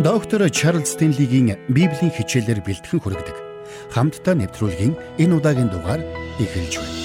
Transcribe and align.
Доктор 0.00 0.48
Чарлз 0.48 0.96
Стенлигийн 0.96 1.60
Библийн 1.68 2.08
хичээлээр 2.08 2.64
бэлтгэн 2.64 3.04
хүргэдэг. 3.04 3.36
Хамтдаа 3.92 4.32
нэвтрүүлгийн 4.32 4.96
энэ 5.20 5.36
удаагийн 5.36 5.68
дугаар 5.68 6.00
эхэлж 6.40 6.80
байна. 6.80 6.96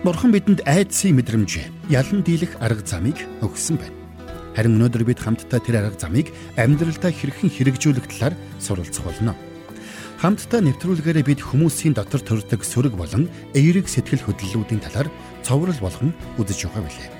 Бурхан 0.00 0.32
бидэнд 0.32 0.64
айдсын 0.64 1.12
мэдрэмж, 1.12 1.92
ялан 1.92 2.24
дийлэх 2.24 2.56
арга 2.64 2.80
замыг 2.80 3.20
өгсөн 3.44 3.76
байна. 3.76 3.92
Харин 4.56 4.80
өнөөдөр 4.80 5.04
бид 5.04 5.20
хамтдаа 5.20 5.60
тэр 5.60 5.84
арга 5.84 6.00
замыг 6.00 6.32
амьдралдаа 6.56 7.12
хэрхэн 7.12 7.52
хэрэгжүүлэх 7.52 8.08
талаар 8.16 8.32
суралцах 8.64 9.04
болно. 9.04 9.36
Хамтдаа 10.24 10.64
нэвтрүүлгээрээ 10.72 11.36
бид 11.36 11.44
хүмүүсийн 11.44 11.92
дотор 11.92 12.24
төрдөг 12.24 12.64
сөрөг 12.64 12.96
болон 12.96 13.28
эерэг 13.52 13.92
сэтгэл 13.92 14.24
хөдлөлүүдийн 14.24 14.88
талаар 14.88 15.12
цоврал 15.44 15.76
болгон 15.84 16.16
үзэж 16.40 16.64
байгаа 16.72 16.80
билээ. 16.80 17.10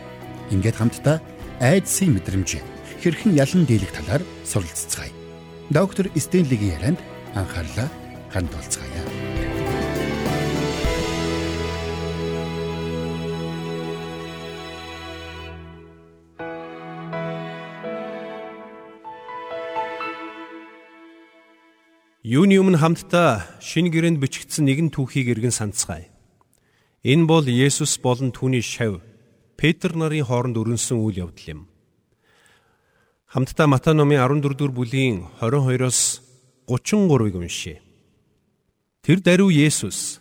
Ингээд 0.57 0.77
хамтдаа 0.81 1.21
айдсын 1.63 2.19
мэдрэмж 2.19 2.59
хэрхэн 3.07 3.39
ялан 3.39 3.63
дийлэх 3.71 3.95
талаар 3.95 4.23
суралцгаая. 4.43 5.15
Доктор 5.71 6.11
Стенлигийн 6.19 6.75
ярианд 6.75 6.99
анхаарлаа 7.39 7.87
хандуулцгаая. 8.35 9.07
Юуны 22.27 22.59
өмнө 22.59 22.83
хамтдаа 22.83 23.47
шинэ 23.63 23.95
гэрэнд 23.95 24.19
бичигдсэн 24.19 24.67
нэгэн 24.67 24.91
түүхийг 24.91 25.31
эргэн 25.31 25.55
санацгаая. 25.55 26.11
Энэ 27.07 27.31
бол 27.31 27.47
Есүс 27.47 28.03
болон 28.03 28.35
түүний 28.35 28.67
шав 28.67 28.99
Петр 29.63 29.95
нарын 29.95 30.27
хооронд 30.27 30.59
өрнсөн 30.59 30.99
үйл 30.99 31.23
явдал 31.23 31.47
юм. 31.47 31.61
Хамтдаа 33.31 33.71
Матай 33.71 33.95
номын 33.95 34.19
14 34.19 34.59
дугаар 34.59 34.75
бүлийн 34.75 35.23
22-оос 35.39 36.19
33-ыг 36.67 37.39
уншъя. 37.39 37.79
Тэр 39.07 39.23
даруй 39.23 39.55
Есүс 39.55 40.19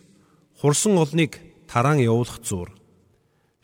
хурсан 0.62 0.94
олныг 0.94 1.42
тараан 1.66 1.98
явуулах 1.98 2.38
зур 2.46 2.70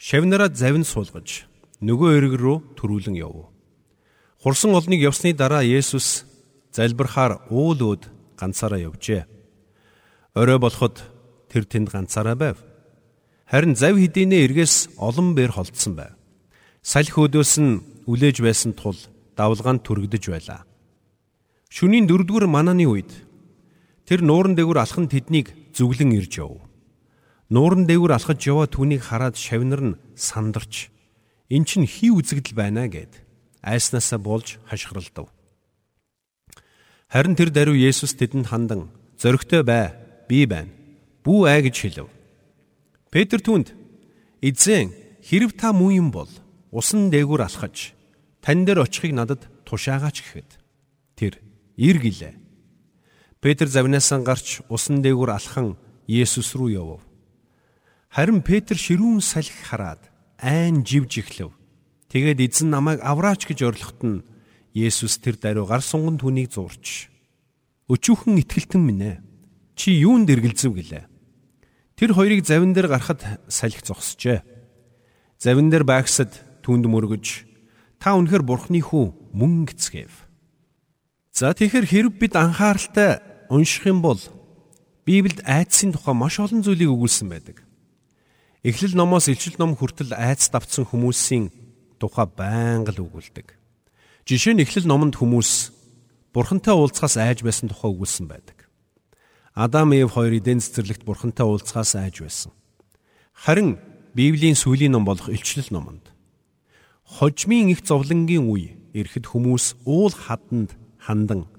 шавнараа 0.03 0.51
завин 0.51 0.83
суулгаж 0.83 1.47
нөгөө 1.79 2.11
эрэг 2.19 2.35
рүү 2.43 2.57
төрүүлэн 2.75 3.15
яв. 3.23 3.47
Хурсан 4.43 4.75
олныг 4.75 4.99
явсны 4.99 5.31
дараа 5.31 5.63
Есүс 5.63 6.27
залбирахаар 6.75 7.47
уул 7.55 7.79
өд 7.79 8.11
ганцаараа 8.35 8.83
явжээ. 8.83 9.31
Орой 10.35 10.59
болоход 10.59 10.99
тэр 11.47 11.71
тэнд 11.71 11.95
ганцаараа 11.95 12.35
байв. 12.35 12.68
Харин 13.49 13.73
зав 13.73 13.97
хэдийнэ 13.97 14.45
эргээс 14.45 15.01
олон 15.01 15.33
бээр 15.33 15.57
холдсон 15.57 15.97
байв. 15.97 16.13
Салхи 16.85 17.17
өдөөс 17.17 17.53
нь 17.65 17.81
үлээж 18.05 18.45
байсан 18.45 18.77
тул 18.77 18.97
давлгаанд 19.41 19.89
түрэгдэж 19.89 20.25
байлаа. 20.29 20.69
Шүнийн 21.73 22.05
дөрөвдүгээр 22.05 22.45
манааны 22.45 22.85
үед 22.85 23.09
тэр 24.05 24.21
нууран 24.21 24.53
дээгүр 24.53 24.85
алхан 24.85 25.09
тэднийг 25.09 25.57
зүглэн 25.73 26.13
ирж 26.21 26.45
яв. 26.45 26.61
Нууран 27.49 27.89
дээгүр 27.89 28.13
алхаж 28.13 28.41
яваа 28.45 28.69
түүнийг 28.69 29.01
хараад 29.09 29.41
шавнар 29.41 29.81
нь 29.81 29.99
сандарч 30.13 30.93
эн 31.49 31.65
чинь 31.65 31.89
хий 31.89 32.13
үзэгдэл 32.13 32.53
байна 32.53 32.85
гэд 32.85 33.25
айснаасаа 33.65 34.21
болж 34.21 34.61
хашгиралдав. 34.69 35.33
Харин 37.09 37.33
тэр 37.33 37.49
даруй 37.49 37.81
Есүс 37.81 38.13
тэдэнд 38.13 38.53
хандан 38.53 38.93
"Зоригтой 39.17 39.65
бай, 39.65 39.97
би 40.29 40.45
байна. 40.45 40.69
Бүү 41.25 41.49
ай" 41.49 41.65
гэж 41.65 41.77
хэлв. 41.81 42.18
Петр 43.11 43.41
түнд 43.41 43.73
"Эзэн, 44.45 44.93
хэрв 45.25 45.57
та 45.57 45.73
муу 45.73 45.89
юм 45.89 46.13
бол 46.13 46.29
усан 46.71 47.09
дээгүр 47.09 47.41
алхаж 47.41 47.97
тань 48.45 48.69
дээр 48.69 48.85
очихыг 48.85 49.17
надад 49.17 49.49
тушаагаач" 49.65 50.21
гэхэд 50.21 50.51
тэр 51.17 51.41
"Ир" 51.77 51.97
гэлээ. 51.97 52.35
Петр 53.41 53.67
завнаасаа 53.67 54.21
гарч 54.21 54.61
усан 54.69 55.01
дээгүр 55.01 55.31
алхан 55.33 55.81
Есүс 56.05 56.53
рүү 56.53 56.77
явв. 56.77 57.01
Харин 58.13 58.45
Петр 58.45 58.77
ширүүн 58.77 59.25
салхи 59.25 59.65
хараад 59.65 60.05
айн 60.37 60.85
живж 60.85 61.25
эхлэв. 61.25 61.53
Тэгээд 62.13 62.45
эзэн 62.45 62.69
намайг 62.69 63.01
авраач 63.01 63.49
гэж 63.49 63.65
орлоход 63.65 64.01
нь 64.05 64.25
Есүс 64.77 65.17
тэр 65.21 65.41
даруй 65.41 65.65
гар 65.65 65.81
сунган 65.81 66.21
түүнийг 66.21 66.53
зуурч 66.53 67.09
өчүүхэн 67.89 68.37
итгэлтэн 68.45 68.83
минь 68.85 69.01
ээ. 69.01 69.17
Чи 69.73 69.97
юунд 69.97 70.29
эргэлзэв 70.29 70.77
гэлээ. 70.77 71.05
Тэр 71.99 72.15
хоёрыг 72.15 72.47
завин 72.47 72.79
дээр 72.79 72.87
гарахад 72.87 73.27
салхи 73.51 73.83
зогсжээ. 73.83 74.47
Завин 75.43 75.67
дээр 75.67 75.83
байгсад 75.83 76.31
түнд 76.63 76.87
мөргөж 76.87 77.43
та 77.99 78.15
үнэхэр 78.15 78.47
бурхны 78.47 78.79
хүү 78.79 79.35
мөн 79.35 79.67
гэцгээв. 79.67 80.15
За 81.35 81.51
тэгэхээр 81.51 81.87
хэрв 81.91 82.11
бид 82.23 82.39
анхааралтай 82.39 83.19
унших 83.51 83.91
юм 83.91 83.99
бол 83.99 84.23
Библиэд 85.03 85.43
айдсын 85.43 85.91
тухай 85.91 86.15
маш 86.15 86.39
олон 86.39 86.63
зүйлийг 86.63 86.87
өгүүлсэн 86.87 87.27
байдаг. 87.35 87.67
Эхлэл 88.63 88.95
номоос 88.95 89.27
илчил 89.27 89.59
ном 89.59 89.75
хүртэл 89.75 90.15
айдас 90.15 90.55
давтсан 90.55 90.87
хүмүүсийн 90.87 91.51
тухай 91.99 92.27
байнга 92.31 92.95
л 92.95 93.07
өгүүлдэг. 93.07 93.57
Жишээ 94.29 94.55
нь 94.55 94.63
эхлэл 94.63 94.87
номонд 94.87 95.17
хүмүүс 95.17 95.73
бурхантай 96.31 96.75
уулзахаас 96.77 97.17
айж 97.19 97.41
байсан 97.43 97.73
тухай 97.73 97.91
өгүүлсэн 97.91 98.27
байдаг. 98.29 98.58
Адам 99.59 99.91
Эв 99.91 100.15
хоёр 100.15 100.39
эден 100.39 100.63
цэцэрлэгт 100.63 101.03
бурхантай 101.03 101.43
уулзахаас 101.43 101.99
айж 101.99 102.23
байсан. 102.23 102.55
Харин 103.35 103.83
Библийн 104.15 104.55
сүүлийн 104.55 104.95
ном 104.95 105.03
болох 105.03 105.27
Илчлэл 105.27 105.67
номонд 105.75 106.15
хожмын 107.03 107.67
их 107.75 107.83
зовлонгийн 107.83 108.47
үе 108.47 108.79
эрэхэд 108.95 109.27
хүмүүс 109.27 109.83
уул 109.83 110.15
хаданд 110.15 110.79
хандан 111.03 111.51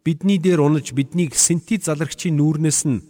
бидний 0.00 0.40
дээр 0.40 0.64
унаж 0.64 0.96
биднийг 0.96 1.36
сэнти 1.36 1.76
залагчийн 1.76 2.40
нүүрнээс 2.40 2.88
нь 2.88 3.04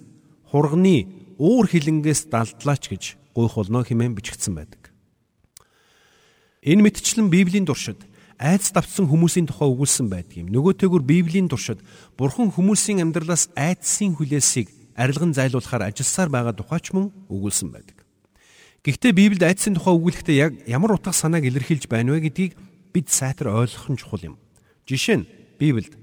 хурганы 0.50 1.06
уур 1.38 1.70
хилэнгээс 1.70 2.26
далдлаач 2.26 2.90
гэж 2.90 3.04
гуйх 3.30 3.54
болно 3.54 3.86
хэмээн 3.86 4.18
бичигдсэн 4.18 4.58
байдаг. 4.58 4.90
Энэ 6.66 6.82
мэтчлэн 6.82 7.30
Библийн 7.30 7.62
туршид 7.62 8.02
айц 8.38 8.72
давтсан 8.72 9.08
хүмүүсийн 9.08 9.48
тухай 9.48 9.68
өгүүлсэн 9.68 10.08
байдаг 10.12 10.36
юм. 10.36 10.52
Нөгөөтэйгүр 10.52 11.02
Библийн 11.02 11.48
туршид 11.48 11.80
Бурхан 12.16 12.52
хүмүүсийн 12.52 13.00
амьдралаас 13.00 13.48
айцсын 13.56 14.16
хүлээсийг 14.16 14.68
арилган 14.96 15.32
зайлуулахаар 15.32 15.88
ажилласаар 15.88 16.28
байгаа 16.28 16.54
тухайч 16.56 16.92
мөн 16.92 17.12
өгүүлсэн 17.32 17.72
байдаг. 17.72 17.96
Гэхдээ 18.84 19.12
Библиэд 19.12 19.44
айцсын 19.44 19.74
тухай 19.74 19.96
өгүүлэхдээ 19.96 20.36
яг 20.36 20.52
ямар 20.68 20.94
утга 20.94 21.12
санааг 21.12 21.48
илэрхийлж 21.48 21.88
байна 21.88 22.12
вэ 22.12 22.28
гэдгийг 22.28 22.52
бид 22.92 23.08
сайтар 23.08 23.52
ойлгох 23.52 23.88
нь 23.88 23.98
чухал 24.00 24.22
юм. 24.22 24.34
Жишээ 24.84 25.16
нь 25.20 25.28
Библиэд 25.58 25.96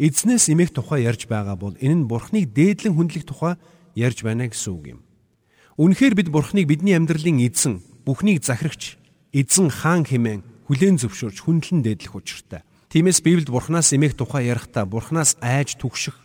эзнээс 0.00 0.50
эмээх 0.50 0.72
тухай 0.72 1.04
ярьж 1.04 1.28
байгаа 1.28 1.56
бол 1.56 1.76
энэ 1.78 2.04
нь 2.04 2.08
Бурханыг 2.08 2.52
дээдлэн 2.52 2.96
хүндлэх 2.96 3.24
тухай 3.28 3.54
ярьж 3.94 4.24
байна 4.24 4.48
гэсэн 4.48 4.72
үг 4.72 4.84
юм. 4.98 5.00
Үнэхээр 5.78 6.14
бид 6.14 6.28
Бурханыг 6.32 6.66
бидний 6.66 6.96
амьдралын 6.96 7.38
эзэн, 7.44 7.82
бүхнийг 8.02 8.42
захирагч, 8.42 8.98
эзэн 9.30 9.70
хаан 9.70 10.02
хэмээн 10.02 10.53
хүлээн 10.68 10.96
зөвшөөрч 11.00 11.38
хүндлэн 11.44 11.84
дээдлэх 11.84 12.16
учиртай. 12.16 12.64
Тиймээс 12.88 13.20
Библиэд 13.20 13.50
Бурханаас 13.52 13.92
эмээх 13.92 14.16
тухай 14.16 14.48
ярихдаа 14.48 14.88
Бурханаас 14.88 15.36
айж 15.44 15.76
түгших 15.76 16.16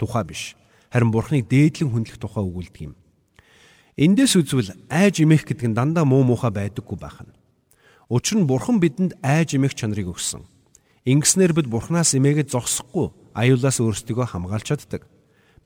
тухай 0.00 0.24
биш. 0.24 0.56
Харин 0.88 1.12
Бурханыг 1.12 1.48
дээдлэн 1.50 1.92
хүндлэх 1.92 2.16
тухай 2.16 2.40
өгүүлдэг 2.40 2.82
юм. 2.88 2.94
Эндээс 4.00 4.40
үзвэл 4.40 4.72
айж 4.88 5.20
эмээх 5.20 5.44
гэдэг 5.44 5.68
нь 5.68 5.76
дандаа 5.76 6.08
муу 6.08 6.24
муухай 6.24 6.48
байдаггүй 6.48 6.96
байна. 6.96 7.36
Учир 8.08 8.40
нь 8.40 8.48
Бурхан 8.48 8.80
бидэнд 8.80 9.20
айж 9.20 9.52
эмээх 9.52 9.76
чанарыг 9.76 10.08
өгсөн. 10.08 10.48
Ингэснээр 11.04 11.52
бид 11.52 11.68
Бурханаас 11.68 12.16
эмээгээд 12.16 12.48
зогсохгүй 12.48 13.12
аюулаас 13.36 13.76
өөрсдийгөө 13.84 14.32
хамгаалж 14.32 14.66
чаддаг. 14.72 15.04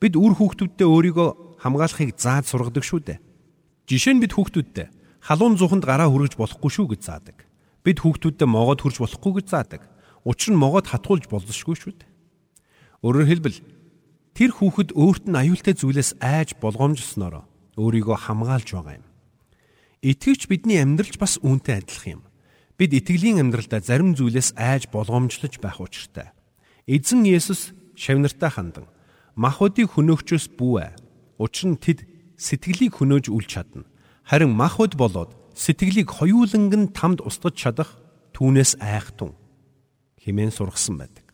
Бид 0.03 0.19
үр 0.19 0.35
хүүхдүүддээ 0.35 0.87
өөрийгөө 0.87 1.29
хамгаалахыг 1.63 2.19
зааж 2.19 2.51
сургадаг 2.51 2.83
шүү 2.83 2.99
дээ. 3.07 3.19
Жишээ 3.87 4.13
нь 4.19 4.21
бид 4.23 4.35
хүүхдүүддээ 4.35 4.87
халуун 5.23 5.55
зүхэнд 5.55 5.87
гараа 5.87 6.11
хүргэж 6.11 6.35
болохгүй 6.35 6.71
шүү 6.71 6.87
гэж 6.91 7.01
заадаг. 7.07 7.46
Бид 7.87 8.03
хүүхдүүдэд 8.03 8.51
могоод 8.51 8.83
хүрч 8.83 8.99
болохгүй 8.99 9.31
гэж 9.39 9.47
заадаг. 9.47 9.87
Учир 10.27 10.51
нь 10.51 10.59
могоод 10.59 10.91
хатгуулж 10.91 11.31
болзошгүй 11.31 11.75
шүү 11.79 11.95
дээ. 11.95 12.11
Өөрөөр 12.99 13.27
хэлбэл 13.31 13.63
тэр 14.35 14.51
хүүхэд 14.59 14.91
өөрт 14.91 15.31
нь 15.31 15.39
аюултай 15.39 15.71
зүйлээс 15.71 16.19
айж 16.19 16.59
болгоомжлсноор 16.59 17.47
өөрийгөө 17.79 18.17
хамгаалж 18.27 18.75
байгаа 18.75 18.99
юм. 18.99 19.07
Итгэвч 20.03 20.51
бидний 20.51 20.83
амьдралч 20.83 21.15
бас 21.15 21.39
үүнтэй 21.39 21.79
адилхан 21.79 22.19
юм. 22.19 22.23
Бид 22.75 22.91
итгэлийн 22.91 23.39
амьдралдаа 23.39 23.79
зарим 23.79 24.19
зүйлээс 24.19 24.59
айж 24.59 24.91
болгоомжлож 24.91 25.55
байх 25.63 25.79
учиртай. 25.79 26.35
Эзэн 26.91 27.23
Есүс 27.23 27.71
шавнартаа 27.95 28.51
хандан 28.51 28.91
махуудыг 29.39 29.95
хөнөөгчөөс 29.95 30.59
бүүэ. 30.59 30.91
Учир 31.39 31.71
нь 31.71 31.79
тэд 31.79 32.03
сэтгэлийг 32.35 32.99
хөнөөж 32.99 33.31
үл 33.31 33.47
чадна. 33.47 33.87
Харин 34.27 34.51
махуд 34.51 34.99
болоод 34.99 35.31
сэтгэлийг 35.57 36.13
хоёуланг 36.13 36.73
нь 36.77 36.93
тамд 36.93 37.25
устгаж 37.25 37.57
чадах 37.57 37.97
түүнээс 38.37 38.77
айхтун 38.77 39.33
хэмээн 40.21 40.53
сургасан 40.53 41.01
байдаг. 41.01 41.25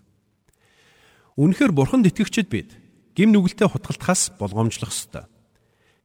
Үнэхээр 1.36 1.76
бурханд 1.76 2.08
итгэгчид 2.08 2.48
бид 2.48 2.72
гим 3.20 3.36
нүгэлтэд 3.36 3.68
хутгалтахаас 3.68 4.32
болгоомжлох 4.40 4.96
ёстой. 4.96 5.28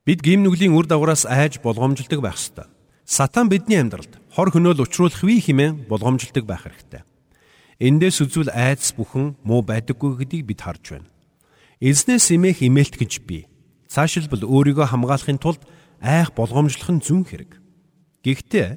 Бид 0.02 0.24
гим 0.26 0.42
нүглийн 0.42 0.74
үр 0.74 0.90
дагавраас 0.90 1.30
айж 1.30 1.62
болгоомжлдог 1.62 2.18
байх 2.18 2.34
ёстой. 2.40 2.66
Сатан 3.06 3.46
бидний 3.46 3.78
амьдралд 3.78 4.18
хор 4.34 4.50
хөнөөл 4.50 4.82
учруулах 4.82 5.22
вий 5.22 5.38
хэмээн 5.38 5.86
болгоомжлдог 5.86 6.42
байх 6.42 6.66
хэрэгтэй. 6.66 7.04
Эндээс 7.78 8.24
үзвэл 8.24 8.50
айдас 8.50 8.90
бүхэн 8.96 9.38
муу 9.46 9.62
байдаггүй 9.62 10.18
гэдгийг 10.24 10.44
бид 10.48 10.60
харж 10.66 10.98
байна. 10.98 11.08
Эзнээс 11.78 12.34
имэх 12.34 12.64
имэлт 12.64 12.98
гэж 12.98 13.22
би. 13.22 13.46
Цаашилбал 13.86 14.42
өөрийгөө 14.42 14.90
хамгаалахын 14.90 15.38
тулд 15.38 15.62
айх 16.02 16.34
болгоомжлох 16.34 16.90
нь 16.90 17.04
зүүн 17.04 17.22
хэрэг. 17.28 17.57
Гэхдээ 18.24 18.68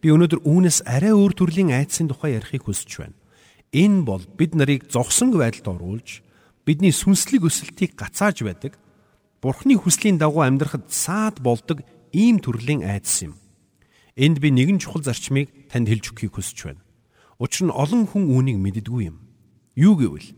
би 0.00 0.08
өнөөдөр 0.10 0.42
үүнээс 0.42 0.86
арай 0.88 1.14
өөр 1.14 1.32
төрлийн 1.36 1.70
айдсын 1.70 2.10
тухай 2.10 2.34
ярихыг 2.34 2.66
хүсэж 2.66 2.90
байна. 2.98 3.16
Энэ 3.70 4.02
бол 4.02 4.24
бид 4.34 4.58
нарыг 4.58 4.90
зогсонг 4.90 5.38
байдалд 5.38 5.78
оруулж 5.78 6.24
бидний 6.66 6.90
сүнслэг 6.90 7.46
өсөлтийг 7.46 7.94
гацааж 7.94 8.42
байдаг 8.42 8.74
Бурхны 9.40 9.78
хүслийн 9.78 10.20
дагуу 10.20 10.44
амьдрахад 10.44 10.92
саад 10.92 11.40
болдог 11.40 11.80
ийм 12.12 12.44
төрлийн 12.44 12.84
айдас 12.84 13.24
юм. 13.24 13.40
Энд 14.12 14.36
би 14.36 14.52
нэгэн 14.52 14.76
чухал 14.76 15.00
зарчмыг 15.00 15.48
танд 15.72 15.88
хэлж 15.88 16.12
өгөхийг 16.12 16.36
хүсэж 16.36 16.58
байна. 16.68 16.84
Учир 17.40 17.70
нь 17.70 17.72
олон 17.72 18.04
хүн 18.04 18.28
үүнийг 18.28 18.60
мэддэггүй 18.60 19.08
юм. 19.08 19.16
Юу 19.80 19.96
гэвэл 19.96 20.36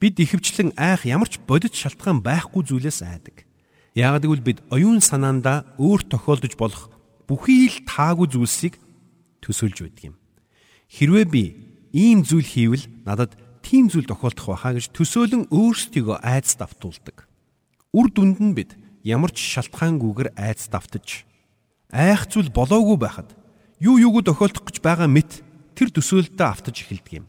бид 0.00 0.16
ихэвчлэн 0.16 0.72
айх 0.80 1.04
ямар 1.04 1.28
ч 1.28 1.36
бодит 1.44 1.76
шалтгаан 1.76 2.24
байхгүй 2.24 2.64
зүйлээс 2.64 3.04
айдаг. 3.04 3.44
Яг 3.92 4.24
гэвэл 4.24 4.40
бид 4.40 4.58
оюун 4.72 5.04
санаандаа 5.04 5.68
өөр 5.76 6.08
тохиолдож 6.08 6.56
болох 6.56 6.88
бүхий 7.28 7.68
л 7.68 7.84
таагүй 7.84 8.32
зүйлсийг 8.32 8.80
төсөөлж 9.44 9.78
байдаг 9.84 10.04
юм. 10.10 10.16
Хэрвээ 10.88 11.26
би 11.28 11.44
ийм 11.92 12.24
зүйл 12.24 12.48
хийвэл 12.48 12.88
надад 13.04 13.36
тийм 13.60 13.92
зүйл 13.92 14.08
тохиолдох 14.08 14.56
байхаа 14.56 14.80
гэж 14.80 14.88
төсөөлөн 14.96 15.52
өөрсдийгөө 15.52 16.24
айц 16.24 16.56
давтуулдаг. 16.56 17.28
Үр 17.92 18.08
дүнд 18.08 18.40
нь 18.40 18.56
бид 18.56 18.72
ямар 19.04 19.28
ч 19.28 19.44
шалтгаангүйгээр 19.44 20.40
айц 20.40 20.72
давтаж 20.72 21.28
айх 21.92 22.24
зүйл 22.32 22.48
болоогүй 22.48 22.96
байхад 22.96 23.36
юу 23.80 24.00
юуг 24.00 24.24
тохиолдох 24.24 24.64
гэж 24.68 24.80
байгаа 24.80 25.08
мэт 25.08 25.44
тэр 25.76 25.92
төсөөлтөд 25.92 26.40
автаж 26.40 26.80
эхэлдэг 26.80 27.24
юм. 27.24 27.26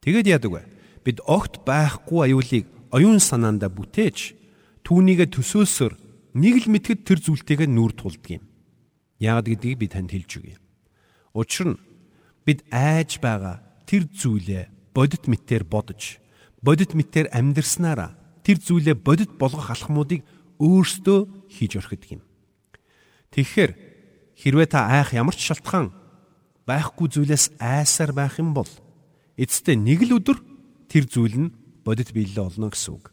Тэгэд 0.00 0.26
яадаг 0.32 0.52
вэ? 0.52 0.62
Бид 1.04 1.20
огт 1.28 1.64
байхгүй 1.64 2.32
аюулыг 2.32 2.66
оюун 2.92 3.20
санаандаа 3.20 3.68
бүтээж 3.68 4.34
түүнийгэ 4.84 5.30
төсөөлсөөр 5.32 5.94
нэг 6.34 6.54
л 6.64 6.72
мэтгэд 6.72 7.04
тэр 7.06 7.18
зүйлтэйгээ 7.20 7.68
нүүр 7.70 7.92
тулдаг 7.94 8.40
юм. 8.40 8.44
Яагад 9.20 9.52
гэдгийг 9.52 9.78
би 9.78 9.86
танд 9.86 10.10
хэлж 10.10 10.30
өгье. 10.40 10.56
Учир 11.36 11.76
нь 11.76 11.80
бид 12.48 12.64
айж 12.72 13.20
байгаа 13.20 13.60
тэр 13.84 14.08
зүйлээ 14.08 14.96
бодит 14.96 15.28
мэтээр 15.28 15.68
бодож, 15.68 16.18
бодит 16.64 16.96
мэтээр 16.96 17.28
амьдрснараа 17.30 18.16
тэр 18.42 18.58
зүйлээ 18.58 18.96
бодит 18.96 19.36
болгох 19.36 19.70
алхмуудыг 19.70 20.24
өөрсдөө 20.56 21.52
хийж 21.52 21.72
орхидог 21.76 22.10
юм. 22.18 22.22
Тэгэхээр 23.30 23.72
хэрвээ 24.40 24.68
та 24.72 24.88
айх 24.88 25.12
ямар 25.12 25.36
ч 25.36 25.52
шалтгаан 25.52 25.92
байхгүй 26.64 27.06
зүйлээс 27.12 27.60
айсаар 27.60 28.16
байх 28.16 28.40
юм 28.40 28.56
бол 28.56 28.68
эцэстээ 29.36 29.76
нэг 29.76 30.00
л 30.08 30.16
өдөр 30.18 30.38
тэр 30.88 31.04
зүйл 31.06 31.36
нь 31.36 31.54
бодит 31.84 32.10
биелэл 32.16 32.50
олно 32.50 32.72
гэсэн 32.72 32.92
үг. 32.96 33.12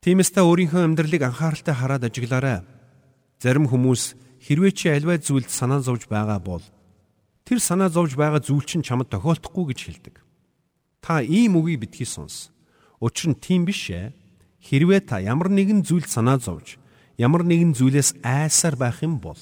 Тиймээс 0.00 0.30
та 0.32 0.46
өөрийнхөө 0.48 0.84
амьдралыг 0.86 1.22
анхааралтай 1.24 1.74
хараад 1.76 2.08
ажиглаарай. 2.08 2.64
Зарим 3.42 3.68
хүмүүс 3.68 4.16
хэрвээ 4.40 4.72
чи 4.72 4.86
альваа 4.88 5.20
зүйлд 5.20 5.50
санаа 5.52 5.80
зовж 5.84 6.08
байгаа 6.08 6.40
бол 6.40 6.64
тэр 7.44 7.60
санаа 7.60 7.92
зовж 7.92 8.16
байгаа 8.16 8.40
зүйл 8.40 8.64
чинь 8.64 8.84
чамд 8.84 9.12
тохиолдохгүй 9.12 9.72
гэж 9.72 9.80
хэлдэг. 9.84 10.16
Та 11.04 11.20
ийм 11.20 11.60
үгийг 11.60 11.84
битгий 11.84 12.08
сонс. 12.08 12.52
Учир 13.00 13.32
нь 13.32 13.40
тийм 13.40 13.64
биш 13.64 13.92
ээ. 13.92 14.12
Хэрвээ 14.60 15.00
та 15.04 15.20
ямар 15.20 15.48
нэгэн 15.48 15.84
зүйлд 15.84 16.08
санаа 16.08 16.40
зовж 16.40 16.80
ямар 17.20 17.44
нэгэн 17.44 17.76
зүйлээс 17.76 18.24
айсаар 18.24 18.80
байх 18.80 19.04
юм 19.04 19.20
бол 19.20 19.36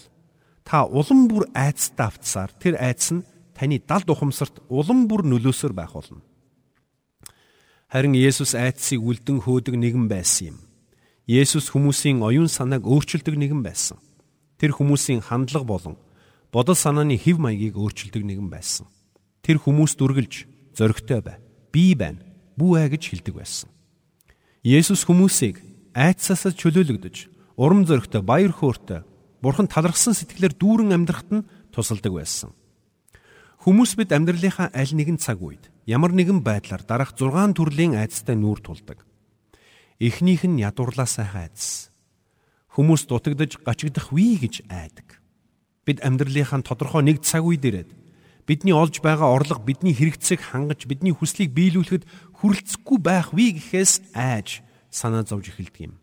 та 0.67 0.83
улам 0.83 1.31
бүр 1.31 1.47
айцтай 1.55 2.11
автсаар 2.11 2.51
тэр 2.59 2.75
айц 2.75 3.15
нь 3.15 3.23
таны 3.55 3.79
далд 3.79 4.11
ухамсарт 4.11 4.59
улам 4.67 5.07
бүр 5.07 5.23
нөлөөсөр 5.23 5.73
байх 5.75 5.95
болно. 5.95 6.23
Харин 7.87 8.19
Есүс 8.19 8.59
айцыг 8.59 9.01
үлдэн 9.01 9.47
хөөдөг 9.47 9.79
нэгэн 9.79 10.11
байсан 10.11 10.53
юм. 10.53 10.59
Есүс 11.31 11.71
хүмүүсийн 11.71 12.21
оюун 12.21 12.51
санааг 12.51 12.83
өөрчилдөг 12.83 13.39
нэгэн 13.39 13.63
байсан. 13.63 13.97
Тэр 14.59 14.75
хүмүүсийн 14.75 15.23
хандлага 15.23 15.65
болон 15.65 15.97
бодол 16.53 16.75
санааны 16.75 17.17
хэв 17.17 17.39
маягийг 17.39 17.79
өөрчилдөг 17.79 18.23
нэгэн 18.27 18.51
байсан. 18.51 18.87
Тэр 19.43 19.63
хүмүүс 19.63 19.95
дүргэлж 19.95 20.51
зөрөгтэй 20.75 21.21
бай. 21.23 21.39
Би 21.73 21.95
байна. 21.95 22.21
Бүү 22.59 22.83
ээ 22.83 22.99
гэж 22.99 23.03
хэлдэг 23.15 23.35
байсан. 23.39 23.71
Есүс 24.67 25.07
хүмүүсийг 25.07 25.63
айцсаас 25.95 26.51
чөлөөлөгдөж, 26.59 27.31
урам 27.55 27.87
зоригтой, 27.87 28.23
баяр 28.27 28.51
хөөртэй, 28.51 29.07
Бурхан 29.39 29.71
талархсан 29.71 30.19
сэтгэлээр 30.19 30.55
дүүрэн 30.59 30.95
амьдрахад 30.99 31.31
нь 31.31 31.47
тусалдаг 31.71 32.11
байсан. 32.11 32.51
Хүмүүс 33.63 33.95
бид 33.95 34.11
амьдралынхаа 34.11 34.75
аль 34.75 34.95
нэгэн 34.95 35.19
цаг 35.23 35.39
үед 35.39 35.71
ямар 35.87 36.11
нэгэн 36.11 36.43
байдлаар 36.43 36.83
дараах 36.83 37.15
6 37.15 37.55
төрлийн 37.55 37.95
айдастай 37.95 38.35
нүүр 38.35 38.59
тулдаг. 38.59 39.07
Эхнийх 40.03 40.43
нь 40.43 40.59
ядуурлаа 40.59 41.07
сайхан 41.07 41.47
айдас. 41.47 41.95
Хүмүүс 42.79 43.11
дутагдж 43.11 43.59
гачигдах 43.67 44.15
вий 44.15 44.39
гэж 44.39 44.71
айдаг. 44.71 45.19
Бид 45.83 45.99
амьдралынхаа 45.99 46.63
тодорхой 46.63 47.03
нэг 47.03 47.27
цаг 47.27 47.43
үед 47.43 47.67
ирээд 47.67 47.91
бидний 48.47 48.71
олж 48.71 49.03
байгаа 49.03 49.35
орлого 49.35 49.67
бидний 49.67 49.91
хэрэгцээг 49.91 50.55
хангаж 50.55 50.87
бидний 50.87 51.11
хүслийг 51.11 51.51
биелүүлэхэд 51.59 52.07
хүрэлцэхгүй 52.39 52.99
байх 53.03 53.35
вий 53.35 53.59
гэхээс 53.59 54.15
айж 54.15 54.63
санаа 54.95 55.27
зовж 55.27 55.51
эхэлдэг 55.51 55.91
юм. 55.91 55.99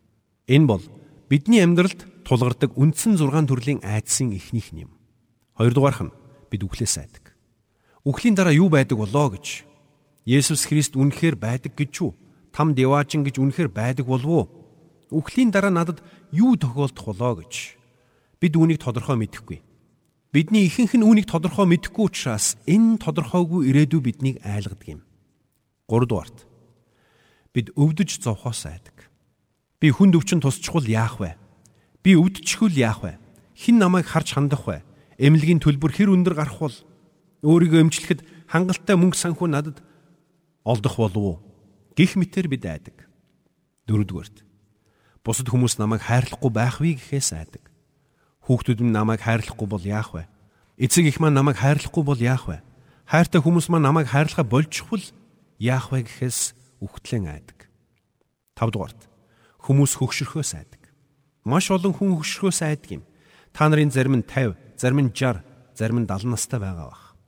Энэ 0.52 0.68
бол 0.68 0.84
бидний 1.32 1.64
амьдралд 1.64 2.28
тулгардаг 2.28 2.76
үндсэн 2.76 3.16
6 3.16 3.48
төрлийн 3.48 3.80
айдсын 3.80 4.36
эхнийх 4.36 4.76
нь 4.76 4.84
юм. 4.84 4.92
Хоёрдугаарх 5.56 6.04
нь 6.04 6.14
бид 6.52 6.60
үхлээс 6.60 7.00
айдаг. 7.00 7.32
Үхлийн 8.04 8.36
дараа 8.36 8.52
юу 8.52 8.68
байдаг 8.68 9.00
болоо 9.00 9.32
гэж 9.32 9.64
Есүс 10.28 10.68
Христ 10.68 10.92
үнэхээр 10.92 11.40
байдаг 11.40 11.72
гэж 11.72 12.04
юу? 12.04 12.12
Там 12.52 12.76
деваачин 12.76 13.24
гэж 13.24 13.40
үнэхээр 13.40 13.72
байдаг 13.72 14.04
болов 14.04 14.28
уу? 14.28 14.44
Үхлийн 15.10 15.54
дараа 15.54 15.70
надад 15.70 16.02
юу 16.32 16.58
тохиолдох 16.58 17.06
болоо 17.14 17.42
гэж 17.42 17.78
бид 18.42 18.52
үүнийг 18.58 18.82
тодорхой 18.82 19.16
мэдэхгүй. 19.16 19.62
Бидний 20.34 20.66
ихэнх 20.66 20.98
нь 20.98 21.06
үүнийг 21.06 21.30
тодорхой 21.30 21.64
мэдэхгүй 21.70 22.04
учраас 22.10 22.58
энэ 22.66 22.98
тодорхойгүй 23.00 23.70
ирээдүй 23.70 24.00
биднийг 24.02 24.36
айлгадаг 24.42 25.00
юм. 25.00 25.02
3 25.86 26.10
дугаарт 26.10 26.38
бид 27.54 27.72
өвдөж 27.72 28.20
зовхоос 28.20 28.66
айдаг. 28.68 29.08
Би 29.80 29.88
хүнд 29.88 30.18
өвчин 30.18 30.44
тусчихвал 30.44 30.84
яах 30.84 31.16
вэ? 31.22 31.38
Би 32.04 32.12
өвдчихвэл 32.18 32.76
яах 32.76 33.00
вэ? 33.00 33.16
Хин 33.56 33.80
намайг 33.80 34.04
харж 34.04 34.36
хандах 34.36 34.68
вэ? 34.68 34.84
Эмнэлгийн 35.16 35.64
төлбөр 35.64 35.94
хэр 35.96 36.12
өндөр 36.12 36.36
гарах 36.36 36.60
бол 36.60 36.76
өөрийгөө 37.40 37.80
эмчлэхэд 37.88 38.20
хангалттай 38.52 38.96
мөнгө 39.00 39.16
санхүү 39.16 39.48
надад 39.48 39.80
олдох 40.68 41.00
болов 41.00 41.16
уу? 41.16 41.36
Гих 41.96 42.20
мэтэр 42.20 42.52
бид 42.52 42.68
айдаг. 42.68 43.08
Дөрөвдүгээрт. 43.88 44.44
Бусад 45.26 45.50
хүмүүс 45.50 45.82
намайг 45.82 46.06
хайрлахгүй 46.06 46.50
байх 46.54 46.78
вэ 46.78 46.94
гэхээс 47.02 47.34
айдаг. 47.34 47.66
Хүүхдүүд 48.46 48.78
минь 48.78 48.94
намайг 48.94 49.26
хайрлахгүй 49.26 49.66
бол 49.66 49.82
яах 49.82 50.14
вэ? 50.14 50.30
Эцэг 50.78 51.10
их 51.10 51.18
маань 51.18 51.34
намайг 51.34 51.58
хайрлахгүй 51.58 52.06
бол 52.06 52.14
яах 52.14 52.46
вэ? 52.46 52.62
Хайртай 53.10 53.42
хүмүүс 53.42 53.66
маань 53.66 53.90
намайг 53.90 54.06
хайрлахаа 54.06 54.46
болчихвол 54.46 55.02
яах 55.58 55.90
вэ 55.90 56.06
гэхээс 56.06 56.54
үхтлэн 56.78 57.26
айдаг. 57.26 57.66
Тавдугаарт. 58.54 59.10
Хүмүүс 59.66 59.98
хөгшөрхөөс 59.98 60.52
айдаг. 60.62 60.94
Маш 61.42 61.74
олон 61.74 61.90
хүн 61.90 62.22
хөшрөхөөс 62.22 62.62
айдаг 62.62 63.02
юм. 63.02 63.02
Та 63.50 63.66
нарын 63.66 63.90
зарим 63.90 64.22
нь 64.22 64.26
50, 64.26 64.54
зарим 64.78 65.00
нь 65.06 65.10
60, 65.10 65.42
зарим 65.74 65.98
нь 66.02 66.06
70 66.06 66.30
настай 66.30 66.62
байгаа 66.62 66.86
бах. 66.94 67.18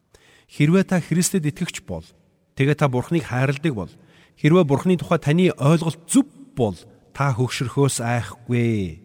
Хэрвээ 0.46 0.86
та 0.86 1.02
Христэд 1.02 1.50
итгэгч 1.50 1.82
бол 1.82 2.06
тэгээ 2.54 2.78
та 2.78 2.86
Бурхныг 2.86 3.26
хайрладаг 3.26 3.74
бол 3.74 3.92
хэрвээ 4.38 4.64
Бурхны 4.70 4.94
тухай 4.98 5.18
таны 5.18 5.50
ойлголт 5.58 5.98
зөв 6.06 6.26
бол 6.54 6.78
та 7.18 7.34
хөгшрөхөөс 7.34 7.98
айхгүй. 7.98 9.02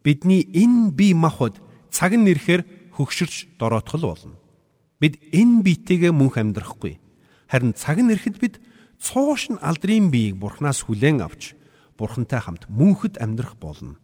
Бидний 0.00 0.48
энэ 0.56 0.96
бие 0.96 1.12
махбод 1.12 1.60
цаг 1.92 2.16
нь 2.16 2.24
ирэхээр 2.32 2.64
хөгшөрч 2.96 3.60
дороотгол 3.60 4.16
болно. 4.16 4.40
Бид 4.96 5.20
энэ 5.36 5.60
биетэйгээ 5.60 6.16
мөнх 6.16 6.40
амьдрахгүй. 6.40 6.96
Харин 7.52 7.76
цаг 7.76 8.00
нь 8.00 8.08
ирэхэд 8.08 8.40
бид 8.40 8.56
цоошин 8.96 9.60
алдрын 9.60 10.08
биеийг 10.08 10.40
Бурхнаас 10.40 10.80
хүлээн 10.88 11.20
авч 11.20 11.52
Бурхантай 12.00 12.40
хамт 12.40 12.72
мөнхөд 12.72 13.20
амьдрах 13.20 13.60
болно 13.60 14.00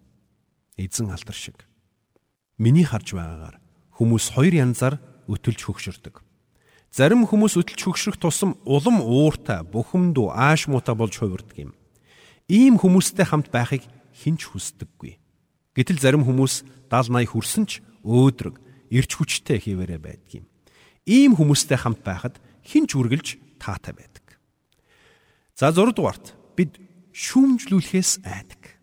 эзэн 0.76 1.08
алдар 1.08 1.32
шиг. 1.32 1.64
Миний 2.60 2.84
харж 2.84 3.16
байгаагаар 3.16 3.56
хүмүүс 3.96 4.36
хоёр 4.36 4.60
янзаар 4.60 5.00
өтөлж 5.24 5.64
хөгшөрдөг. 5.64 6.20
Зарим 6.92 7.24
хүмүүс 7.24 7.56
өтөлж 7.56 7.80
хөгшрөх 7.80 8.20
тусам 8.20 8.60
улам 8.68 9.00
ууртай, 9.00 9.64
бухимдуу, 9.64 10.36
ааш 10.36 10.68
муутай 10.68 10.92
болж 10.92 11.16
хувирдаг 11.16 11.56
юм. 11.56 11.77
Ийм 12.48 12.80
хүмүүстэй 12.80 13.28
хамт 13.28 13.52
байхыг 13.52 13.84
хинч 14.16 14.48
хүсдэггүй. 14.48 15.20
Гэтэл 15.76 16.00
зарим 16.00 16.24
хүмүүс 16.24 16.64
70 16.88 16.88
80 16.88 17.28
хүрсэн 17.28 17.64
ч 17.68 17.84
өөдрөг, 18.02 18.56
ирч 18.88 19.10
хүчтэй 19.14 19.60
хийвэрэ 19.60 20.00
байдаг 20.00 20.42
юм. 20.42 20.46
Ийм 21.04 21.36
хүмүүстэй 21.36 21.76
хамт 21.76 22.00
байхад 22.00 22.40
хинч 22.64 22.96
үргэлж 22.96 23.60
таатай 23.60 23.92
байдаг. 23.92 24.40
За 25.52 25.68
6 25.68 25.92
дугаарт 25.92 26.32
бид 26.56 26.80
шүүмжлүүлэхээс 27.12 28.24
айдаг. 28.24 28.80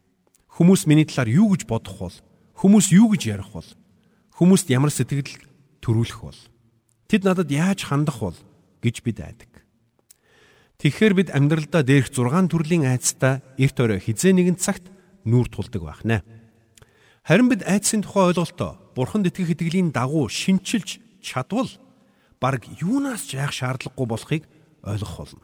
Хүмүүс 0.53 0.85
миний 0.85 1.09
талаар 1.09 1.33
юу 1.33 1.57
гэж 1.57 1.65
бодох 1.65 1.97
бол 1.99 2.17
хүмүүс 2.61 2.93
юу 2.93 3.11
гэж 3.11 3.23
ярих 3.33 3.49
бол 3.51 3.67
хүмүүст 4.37 4.69
ямар 4.71 4.91
сэтгэл 4.93 5.41
төрүүлэх 5.81 6.19
бол 6.21 6.39
тэд 7.07 7.25
надад 7.25 7.49
яаж 7.51 7.87
хандах 7.87 8.19
бол 8.21 8.37
гэж 8.83 9.01
бид 9.03 9.19
айдаг. 9.23 9.51
Тэгэхээр 10.79 11.13
бид 11.15 11.29
амьдралдаа 11.31 11.83
дээрх 11.87 12.11
6 12.11 12.51
төрлийн 12.51 12.83
айцтай 12.83 13.39
эрт 13.55 13.77
өрөө 13.79 13.99
хизээ 14.03 14.33
нэгэн 14.35 14.59
цагт 14.59 14.91
нүүр 15.23 15.47
тулдаг 15.47 15.81
байна. 15.81 16.19
Харин 17.23 17.47
бид 17.47 17.63
айцын 17.63 18.03
тухай 18.03 18.29
ойлголтоо 18.29 18.77
Бурханд 18.93 19.31
итгэх 19.31 19.55
итгэлийн 19.55 19.95
дагуу 19.95 20.27
шинчилж 20.27 20.99
чадвал 21.23 21.71
баг 22.43 22.67
юунаас 22.67 23.25
ч 23.25 23.39
яах 23.39 23.55
шаардлагагүй 23.55 24.07
болохыг 24.07 24.43
ойлгох 24.83 25.15
болно. 25.17 25.43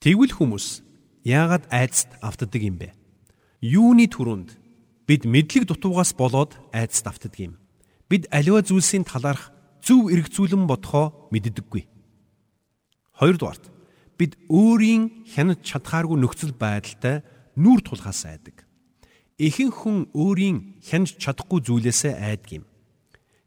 Тэгвэл 0.00 0.32
хүмүүс 0.38 0.86
яагаад 1.26 1.66
айцт 1.74 2.08
автдаг 2.22 2.62
юм 2.62 2.78
бэ? 2.78 2.94
Юуны 3.60 4.06
түрүүнд 4.06 4.54
бид 5.04 5.26
мэдлэг 5.26 5.66
дутуугаас 5.66 6.14
болоод 6.14 6.56
айцт 6.72 7.04
автдаг 7.04 7.34
юм? 7.36 7.58
Бид 8.08 8.30
аливаа 8.32 8.62
зүйлсийн 8.62 9.04
талаарх 9.04 9.52
зөв 9.84 10.08
эргцүүлэн 10.08 10.64
бодохоо 10.64 11.28
мэддэггүй. 11.34 11.84
Хоёрдугаарт 13.18 13.77
бид 14.18 14.34
өөрийн 14.50 15.24
хянаж 15.30 15.62
чадхааргүй 15.62 16.18
нөхцөл 16.18 16.52
байдалтай 16.52 17.22
нүүр 17.54 17.80
тулхаас 17.86 18.26
айдаг 18.26 18.68
ихэнх 19.38 19.86
хүн 19.86 19.98
өөрийн 20.18 20.82
хянж 20.82 21.14
чадахгүй 21.22 21.62
зүйлээсээ 21.62 22.14
айдаг 22.18 22.50
юм. 22.58 22.64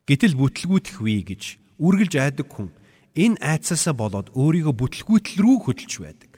Гэтэл 0.07 0.39
бүтлгүүтэх 0.39 1.03
вэ 1.03 1.27
гэж 1.27 1.43
үргэлж 1.83 2.13
айдаг 2.15 2.47
хүн 2.47 2.71
энэ 3.19 3.35
айцаасаа 3.43 3.91
болоод 3.91 4.31
өөрийгөө 4.31 4.71
бүтлгүүтэл 4.71 5.43
рүү 5.43 5.57
хөдөлж 5.67 5.93
байдаг. 5.99 6.31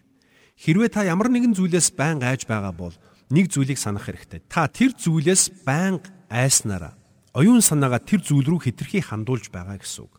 Хэрвээ 0.58 0.90
та 0.90 1.06
ямар 1.06 1.30
нэгэн 1.30 1.54
зүйлээс 1.54 1.94
байнга 1.94 2.34
айж 2.34 2.50
байгаа 2.50 2.74
бол 2.74 2.98
нэг 3.30 3.54
зүйлийг 3.54 3.78
санах 3.78 4.10
хэрэгтэй. 4.10 4.42
Та 4.50 4.66
тэр 4.66 4.98
зүйлээс 4.98 5.62
байнга 5.62 6.10
айснараа 6.34 6.98
оюун 7.38 7.62
санаагаа 7.62 8.02
тэр 8.02 8.26
зүйл 8.26 8.50
рүү 8.50 8.74
хэтэрхий 8.74 9.06
хандуулж 9.06 9.54
байгаа 9.54 9.78
гэсэн 9.78 10.10
үг. 10.10 10.18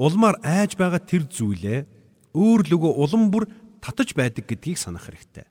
Улмаар 0.00 0.40
айж 0.40 0.80
байгаа 0.80 1.00
тэр 1.00 1.28
зүйлээ 1.28 2.01
өөр 2.32 2.66
лөгөө 2.68 2.92
улам 2.96 3.30
бүр 3.32 3.48
татаж 3.80 4.12
байдаг 4.16 4.48
гэдгийг 4.48 4.78
санах 4.78 5.08
хэрэгтэй. 5.08 5.46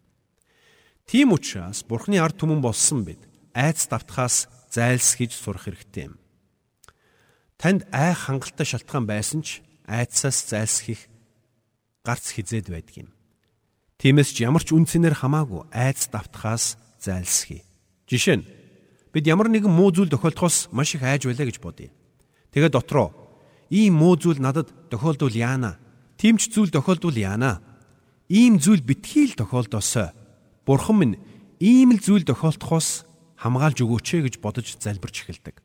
Тийм 1.05 1.33
учраас 1.33 1.83
Бурхны 1.83 2.21
ард 2.21 2.37
түмэн 2.39 2.61
болсон 2.61 3.03
бид 3.03 3.19
айц 3.53 3.87
давтахаас 3.87 4.47
зайлсхийж 4.71 5.35
сурах 5.35 5.67
хэрэгтэй 5.67 6.07
юм. 6.07 6.15
Танд 7.59 7.85
ай 7.91 8.15
хангалттай 8.15 8.65
шалтгаан 8.65 9.05
байсан 9.05 9.43
ч 9.43 9.61
айцаас 9.85 10.47
зайлсхийх 10.47 11.11
гарц 12.05 12.31
хизээд 12.31 12.71
байдаг 12.71 12.95
юм. 13.05 13.09
Тиймээс 13.99 14.33
ч 14.33 14.47
ямар 14.47 14.63
ч 14.63 14.73
үнцээр 14.73 15.13
хамаагүй 15.13 15.67
айц 15.75 16.07
давтахаас 16.09 16.79
зайлсхий. 16.97 17.61
Жишээ 18.07 18.39
нь 18.39 18.47
бид 19.11 19.27
ямар 19.27 19.51
нэгэн 19.51 19.69
муу 19.69 19.91
зүйл 19.91 20.09
тохиолдохоос 20.09 20.71
маш 20.71 20.95
их 20.95 21.03
айж 21.03 21.27
байлаа 21.27 21.45
гэж 21.45 21.57
бодъё. 21.59 21.91
Тэгээ 22.55 22.71
дотроо 22.71 23.11
ийм 23.69 23.99
муу 23.99 24.15
зүйл 24.15 24.39
надад 24.39 24.71
тохиолдвол 24.89 25.35
яана. 25.35 25.77
Тийм 26.21 26.37
ч 26.37 26.53
зүйл 26.53 26.69
тохиолдвол 26.69 27.17
яана. 27.17 27.65
Ийм 28.29 28.61
зүйл 28.61 28.85
битгий 28.85 29.25
л 29.25 29.33
тохиолдосоо 29.33 30.13
Бурхан 30.69 30.97
минь 31.01 31.17
ийм 31.57 31.97
л 31.97 31.99
зүйл 31.99 32.21
тохиолдохоос 32.29 33.09
хамгаалж 33.41 33.81
өгөөч 33.81 34.29
гэж 34.29 34.35
бодож 34.37 34.77
залбирч 34.77 35.25
эхэлдэг. 35.25 35.57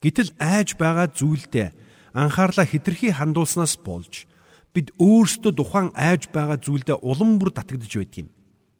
Гэтэл 0.00 0.32
айж 0.40 0.80
байгаа 0.80 1.12
зүйлдээ 1.12 1.76
анхаарлаа 2.16 2.64
хитрхи 2.64 3.12
хандуулснаас 3.12 3.76
болж 3.76 4.24
бид 4.72 4.88
өөрсдөө 4.96 5.52
тухайн 5.52 5.92
айж 5.92 6.32
байгаа 6.32 6.56
зүйлдээ 6.56 6.96
улам 7.04 7.36
бүр 7.36 7.52
татагдж 7.52 7.92
байдаг 8.00 8.24
юм. 8.24 8.28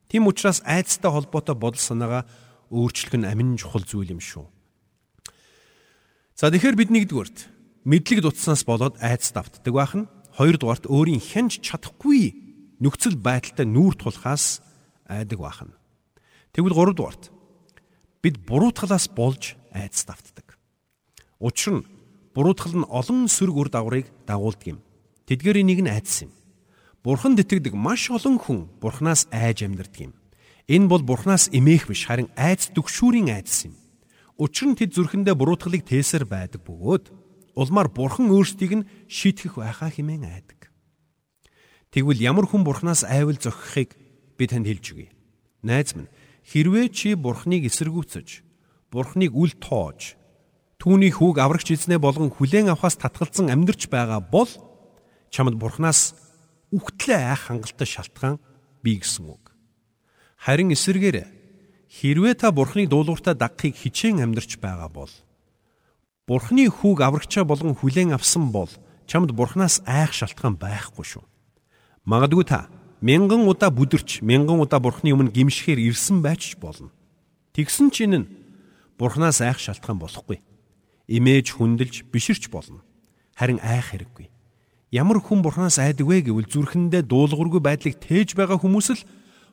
Тийм 0.08 0.24
учраас 0.24 0.64
айцтай 0.64 1.12
холбоотой 1.12 1.52
бодол 1.52 1.84
санаагаа 1.84 2.24
өөрчлөх 2.72 3.20
нь 3.20 3.28
амин 3.28 3.60
чухал 3.60 3.84
зүйл 3.84 4.16
юм 4.16 4.24
шүү. 4.24 4.48
За 6.32 6.48
тэгэхээр 6.48 6.80
бид 6.80 6.88
нэгдүгürt 6.88 7.44
мэдлэг 7.84 8.24
дутснаас 8.24 8.64
болоод 8.64 8.96
айц 9.04 9.28
давтдаг 9.36 9.74
байх 9.76 9.92
нь 9.92 10.08
хоёрдугаарт 10.40 10.88
өөрийн 10.88 11.20
хянж 11.20 11.60
чадахгүй 11.60 12.32
нөхцөл 12.80 13.20
байдалтай 13.20 13.68
нүүр 13.68 13.92
тулахаас 14.00 14.64
айдаг 15.04 15.36
бахан. 15.36 15.76
Тэгвэл 16.56 16.72
3 16.72 16.96
дугаарт 16.96 17.28
бид 18.24 18.40
буруутгалаас 18.48 19.12
болж 19.12 19.60
айдас 19.68 20.08
давтдаг. 20.08 20.56
Учир 21.44 21.84
нь 21.84 21.86
буруутгал 22.32 22.72
нь 22.72 22.88
олон 22.88 23.28
сөрөг 23.28 23.56
үр 23.60 23.68
дагаврыг 23.68 24.08
дагуулдаг 24.24 24.64
юм. 24.64 24.80
Тэдгээрийн 25.28 25.68
нэг 25.68 25.80
нь 25.84 25.92
айдас 25.92 26.24
юм. 26.24 26.32
Бурханд 27.04 27.44
итгэдэг 27.44 27.76
маш 27.76 28.08
олон 28.08 28.40
хүн 28.40 28.72
Бурханаас 28.80 29.28
айж 29.28 29.60
амьдардаг 29.60 30.08
юм. 30.08 30.12
Энэ 30.72 30.88
бол 30.88 31.04
Бурханаас 31.04 31.52
эмээх 31.52 31.84
биш 31.84 32.08
харин 32.08 32.32
айц 32.32 32.72
дүгшүүрийн 32.72 33.28
айдас 33.28 33.68
юм. 33.68 33.76
Учир 34.40 34.72
нь 34.72 34.78
тэд 34.80 34.96
зүрхэндээ 34.96 35.36
буруутгалыг 35.36 35.84
тээсэр 35.84 36.24
байдаг 36.24 36.64
бөгөөд 36.64 37.04
улмаар 37.60 37.92
Бурхан 37.92 38.32
өөрсдийг 38.32 38.72
нь 38.72 38.88
шийтгэх 39.04 39.60
байхаа 39.60 39.92
хэмээн 39.92 40.24
айдаг. 40.24 40.72
Тэгвэл 41.92 42.24
ямар 42.24 42.48
хүн 42.48 42.64
Бурханаас 42.64 43.04
айвал 43.04 43.36
зохихыг 43.36 44.00
би 44.40 44.44
танд 44.48 44.64
хэлж 44.64 44.86
өгье. 44.96 45.12
Найз 45.60 45.92
минь, 45.92 46.08
хэрвээ 46.48 46.88
чи 46.88 47.12
Бурхныг 47.12 47.68
эсэргүүцэж, 47.68 48.28
Бурхныг 48.88 49.36
үл 49.36 49.52
тоож, 49.60 50.16
түүний 50.80 51.12
хүүг 51.12 51.36
аврагч 51.36 51.76
эзнээ 51.76 52.00
болгон 52.00 52.32
хүлээн 52.32 52.72
авахаас 52.72 52.96
татгалзан 52.96 53.52
амьдрч 53.52 53.92
байгаа 53.92 54.24
бол 54.24 54.48
чамд 55.28 55.60
Бурхнаас 55.60 56.16
үхтлээ 56.72 57.20
айх 57.28 57.52
хангалттай 57.52 57.84
шалтгаан 57.84 58.40
бий 58.80 58.96
гэсэн 59.02 59.28
үг. 59.28 59.52
Харин 60.40 60.72
эсэргээр 60.72 61.28
хэрвээ 61.92 62.34
та 62.40 62.48
Бурхныг 62.54 62.88
дуулууртаа 62.88 63.36
дагахыг 63.36 63.76
хичээн 63.76 64.24
амьдрч 64.24 64.56
байгаа 64.56 64.88
бол 64.88 65.12
Бурхны 66.30 66.70
хүүг 66.70 67.02
аврагчаа 67.02 67.42
болгон 67.42 67.74
хүлээн 67.74 68.14
авсан 68.14 68.54
бол 68.54 68.70
чамд 69.10 69.34
Бурхнаас 69.34 69.82
айх 69.82 70.14
шалтгаан 70.14 70.54
байхгүй 70.62 71.02
шүү. 71.02 71.26
Магадгүй 72.06 72.46
та 72.46 72.70
мянган 73.02 73.50
удаа 73.50 73.74
бүдэрч 73.74 74.22
мянган 74.22 74.62
удаа 74.62 74.78
бурхны 74.78 75.10
өмнө 75.10 75.34
гимшихээр 75.34 75.82
ирсэн 75.90 76.22
байж 76.22 76.54
болно. 76.54 76.94
Тэгсэн 77.50 77.90
чинь 77.90 78.14
нь 78.14 78.30
бурхнаас 78.94 79.42
айх 79.42 79.58
шалтгаан 79.58 79.98
болохгүй. 79.98 80.38
Имээж 81.10 81.58
хүндэлж 81.58 82.06
биширч 82.14 82.46
болно. 82.46 82.86
Харин 83.34 83.58
айх 83.58 83.90
хэрэггүй. 83.90 84.30
Ямар 84.94 85.18
хүн 85.18 85.42
бурхнаас 85.42 85.82
айдаг 85.82 86.06
вэ 86.06 86.30
гэвэл 86.30 86.46
зүрхэндээ 86.46 87.10
дуулуургүй 87.10 87.58
байдлыг 87.58 87.98
тээж 87.98 88.38
байгаа 88.38 88.62
хүмүүс 88.62 88.88
л 88.94 89.02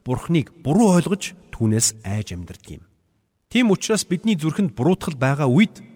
бурхныг 0.05 0.53
буруу 0.61 0.93
ойлгож 0.93 1.33
түүнээс 1.57 2.05
айж 2.05 2.37
амьдардаг 2.37 2.69
юм. 2.69 2.85
Тийм 3.49 3.73
учраас 3.73 4.05
бидний 4.05 4.37
зүрхэнд 4.37 4.77
буруутгал 4.77 5.17
байгаа 5.17 5.49
үед 5.49 5.86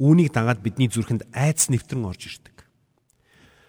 үүнийг 0.00 0.32
дагаад 0.32 0.64
бидний 0.64 0.88
зүрхэнд 0.88 1.28
айц 1.36 1.68
нэвтрэн 1.68 2.08
орж 2.08 2.22
ирдэг. 2.24 2.64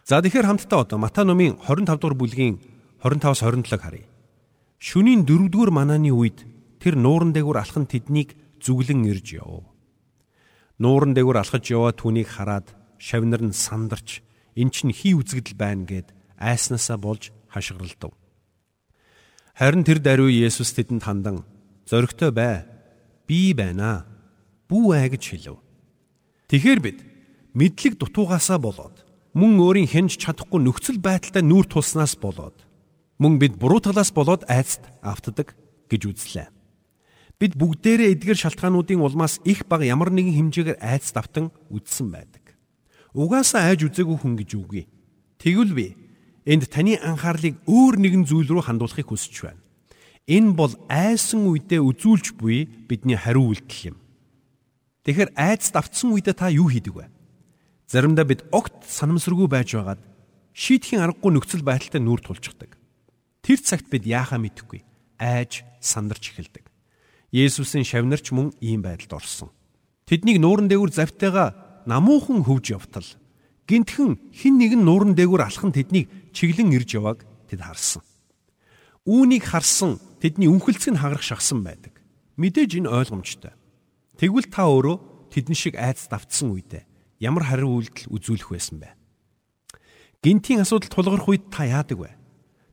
За 0.08 0.24
тэгэхээр 0.24 0.48
хамтдаа 0.48 0.88
одоо 0.88 0.98
Матай 0.98 1.28
номын 1.28 1.60
25 1.60 2.00
дугаар 2.00 2.16
бүлгийн 2.16 2.56
25-аас 3.04 3.44
27-ыг 3.44 3.82
харъя. 3.84 4.08
Шүнийн 4.80 5.28
4-р 5.28 5.70
манааны 5.70 6.10
үед 6.16 6.48
тэр 6.80 6.96
нууран 6.96 7.36
дээгүр 7.36 7.60
алхан 7.60 7.86
тэднийг 7.86 8.34
зүглэн 8.64 9.06
ирж 9.12 9.38
яв. 9.38 9.68
Нууран 10.82 11.14
дээгүр 11.14 11.38
алхаж 11.38 11.68
яваа 11.70 11.94
түүнийг 11.94 12.32
хараад 12.32 12.74
шавнар 12.98 13.46
нь 13.46 13.54
сандарч 13.54 14.26
эн 14.58 14.74
чинь 14.74 14.96
хий 14.96 15.14
үзэгдэл 15.14 15.54
байна 15.60 15.86
гэд 15.86 16.10
айснаасаа 16.42 16.98
болж 16.98 17.30
хашгиралдав. 17.54 18.16
Харин 19.54 19.86
тэр 19.86 20.00
даруй 20.02 20.34
Есүс 20.34 20.74
тэдэнд 20.74 21.04
хандан 21.06 21.46
"Зоригтой 21.86 22.32
бай. 22.32 22.66
Би 23.28 23.54
байна. 23.54 24.06
Бүү 24.66 24.98
аа" 24.98 25.06
гэж 25.12 25.24
хэлв. 25.30 25.62
Тэгэхэр 26.52 26.80
бид 26.84 27.00
мэдлэг 27.56 27.96
дутуугаасаа 27.96 28.60
болоод 28.60 29.08
мөн 29.32 29.56
өөрийн 29.64 29.88
хянж 29.88 30.20
чадахгүй 30.20 30.60
нөхцөл 30.60 31.00
байдалтай 31.00 31.40
нүүр 31.48 31.64
тулснаас 31.64 32.20
болоод 32.20 32.68
мөн 33.24 33.40
бид 33.40 33.56
буруутгалаас 33.56 34.12
болоод 34.12 34.44
айцт 34.52 34.84
автдаг 35.00 35.56
гэж 35.88 36.02
үзлээ. 36.12 36.52
Бид 37.40 37.56
бүгдээрээ 37.56 38.20
эдгээр 38.20 38.40
шалтгаануудын 38.44 39.00
улмаас 39.00 39.40
их 39.48 39.64
баг 39.64 39.88
ямар 39.88 40.12
нэгэн 40.12 40.52
хэмжээгээр 40.52 40.84
айцт 40.84 41.16
автан 41.16 41.56
үдсэн 41.72 42.12
байдаг. 42.12 42.60
Угаасаа 43.16 43.72
айж 43.72 43.88
үзээгүй 43.88 44.20
хүн 44.20 44.36
гэж 44.36 44.52
үгүй. 44.60 44.84
Тэгвэл 45.40 45.72
би 45.72 45.88
энд 46.44 46.68
таны 46.68 47.00
анхаарлыг 47.00 47.64
өөр 47.64 47.96
нэгэн 47.96 48.28
зүйл 48.28 48.52
рүү 48.52 48.68
хандуулахыг 48.68 49.08
хүсэж 49.08 49.36
байна. 49.48 49.64
Энэ 50.28 50.52
бол 50.52 50.76
айсан 50.92 51.48
үедээ 51.48 51.80
үзүүлж 51.80 52.36
буй 52.36 52.68
бидний 52.92 53.16
хариу 53.16 53.56
үйлдэл 53.56 53.96
юм. 53.96 54.01
Тэгэхээр 55.06 55.34
айцт 55.34 55.74
автсан 55.74 56.14
үедээ 56.14 56.36
та 56.38 56.54
юу 56.54 56.70
хийдэг 56.70 56.94
вэ? 56.94 57.06
Заримдаа 57.90 58.26
бид 58.26 58.46
огт 58.54 58.86
санамсаргүй 58.86 59.50
байж 59.50 59.74
байгаад 59.74 60.02
шийдэхин 60.54 61.02
аргагүй 61.02 61.32
нөхцөл 61.34 61.66
байдалтай 61.66 62.02
нүүр 62.02 62.22
тулчихдаг. 62.22 62.78
Тэр 63.42 63.60
цагт 63.60 63.90
бид 63.90 64.06
яахаа 64.06 64.38
мэдэхгүй 64.38 64.86
айж 65.18 65.66
сандарч 65.82 66.32
эхэлдэг. 66.32 66.70
Есүсийн 67.34 67.82
шавнарч 67.82 68.30
мөн 68.30 68.54
ийм 68.62 68.86
байдалд 68.86 69.18
орсон. 69.18 69.50
Тэднийг 70.06 70.38
нууран 70.38 70.70
дээгүр 70.70 70.92
завтайгаа 70.94 71.84
намуухан 71.90 72.46
хөвж 72.46 72.76
явтал 72.76 73.08
гинтхэн 73.66 74.20
хин 74.36 74.56
нэгэн 74.60 74.84
нууран 74.84 75.16
дээгүр 75.16 75.42
алхан 75.42 75.72
тэднийг 75.72 76.12
чиглэн 76.36 76.76
ирж 76.76 77.00
явааг 77.00 77.24
тэд 77.48 77.64
харсан. 77.64 78.04
Үүнийг 79.08 79.48
харсан 79.48 79.98
тэдний 80.20 80.52
үнхэлцэг 80.52 80.94
нь 80.94 81.02
хагарах 81.02 81.24
шахсан 81.24 81.64
байдаг. 81.64 81.96
Мэдээж 82.36 82.84
энэ 82.84 82.92
ойлгомжтой. 82.92 83.56
Тэгвэл 84.22 84.54
та 84.54 84.70
өөрөө 84.70 85.34
тэдэн 85.34 85.58
шиг 85.58 85.74
айц 85.82 86.06
давтсан 86.06 86.54
үедээ 86.54 86.86
ямар 87.26 87.50
хариу 87.50 87.82
үйлдэл 87.82 88.14
үзүүлэх 88.14 88.54
байсан 88.54 88.78
бэ? 88.78 88.94
Гинтийн 90.22 90.62
асуудал 90.62 90.94
тулгарх 90.94 91.26
үед 91.26 91.50
та 91.50 91.66
яадаг 91.66 91.98
вэ? 91.98 92.22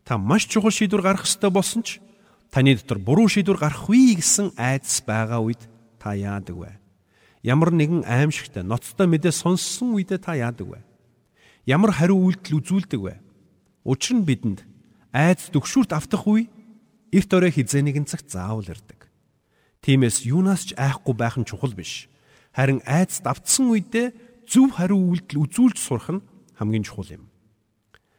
та 0.09 0.17
маш 0.17 0.45
чухал 0.45 0.73
шийдвэр 0.73 1.05
гаргах 1.05 1.29
ёстой 1.29 1.53
болсон 1.53 1.85
ч 1.85 2.01
таны 2.49 2.73
дотор 2.77 2.97
буруу 3.01 3.29
шийдвэр 3.29 3.61
гарахгүй 3.61 4.17
гэсэн 4.17 4.57
айдас 4.57 5.05
байгаа 5.05 5.45
үед 5.45 5.61
та 6.01 6.17
яадаг 6.17 6.57
вэ? 6.57 6.73
Ямар 7.45 7.73
нэгэн 7.77 8.09
аимшигтай 8.09 8.65
ноцтой 8.65 9.05
мэдээ 9.05 9.33
сонссон 9.37 9.93
үедээ 9.93 10.17
та 10.17 10.33
яадаг 10.33 10.65
вэ? 10.65 10.81
Ямар 11.69 11.93
хариу 11.93 12.25
үйлдэл 12.25 12.57
үзүүлдэг 12.57 13.01
вэ? 13.05 13.21
Учир 13.85 14.17
нь 14.17 14.25
бидэнд 14.25 14.65
айдас 15.13 15.53
төгшүүрт 15.53 15.93
автах 15.93 16.25
үе 16.25 16.49
эрт 17.13 17.31
орой 17.37 17.53
хизээ 17.53 17.85
нэгэн 17.85 18.09
цагт 18.09 18.33
заавал 18.33 18.65
ирдэг. 18.65 18.98
Тиймээс 19.83 20.27
юунаас 20.27 20.71
ч 20.71 20.75
айхгүй 20.75 21.15
байх 21.15 21.39
нь 21.39 21.47
чухал 21.47 21.75
биш. 21.75 22.11
Харин 22.53 22.83
айдас 22.85 23.23
давтсан 23.23 23.71
үедээ 23.71 24.13
зөв 24.49 24.75
хариу 24.75 24.99
үйлдэл 24.99 25.43
үзүүлж 25.47 25.79
сурах 25.79 26.11
нь 26.11 26.25
хамгийн 26.59 26.83
чухал 26.83 27.15
юм. 27.15 27.25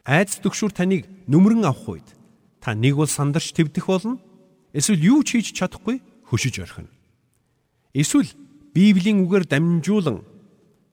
Айдас 0.07 0.39
төгшүүр 0.39 0.71
таныг 0.71 1.03
нүмерэн 1.27 1.67
авах 1.67 1.99
үед 1.99 2.09
та 2.63 2.71
нэг 2.73 2.95
бол 2.95 3.09
сандарч 3.09 3.51
твдэх 3.51 3.85
болно. 3.85 4.17
Эсвэл 4.71 5.03
юу 5.03 5.21
ч 5.27 5.35
хийж 5.37 5.51
чадахгүй 5.51 5.99
хөшиж 6.29 6.61
орхино. 6.63 6.93
Эсвэл 7.93 8.31
Библийн 8.73 9.25
үгээр 9.25 9.45
дамжуулан 9.49 10.23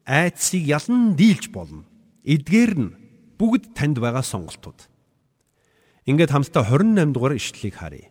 айдсыг 0.09 0.65
ялан 0.65 1.15
дийлж 1.15 1.53
болно. 1.53 1.85
Эдгээр 2.25 2.73
нь 2.75 2.95
бүгд 3.39 3.77
танд 3.77 4.01
байгаа 4.01 4.25
сонголтууд. 4.25 4.89
Ингээд 6.09 6.33
хамтдаа 6.33 6.65
28 6.65 7.13
дугаар 7.13 7.35
ишлэлийг 7.37 7.75
харъя. 7.77 8.09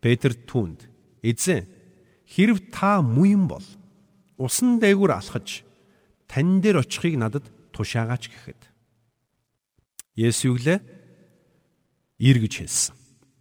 Петр 0.00 0.34
түүнд 0.34 0.88
эзэн 1.22 1.68
хэрв 2.28 2.72
та 2.72 3.00
юм 3.00 3.48
бол 3.48 3.64
усан 4.36 4.80
дээгүр 4.80 5.12
алхаж 5.14 5.64
тань 6.26 6.60
дээр 6.60 6.82
очихыг 6.82 7.14
надад 7.16 7.44
тушаагаач 7.72 8.28
гэхэд. 8.30 8.60
Гэлээ? 10.16 10.78
Ир 12.18 12.36
гэж 12.38 12.52
хэлсэн. 12.62 12.94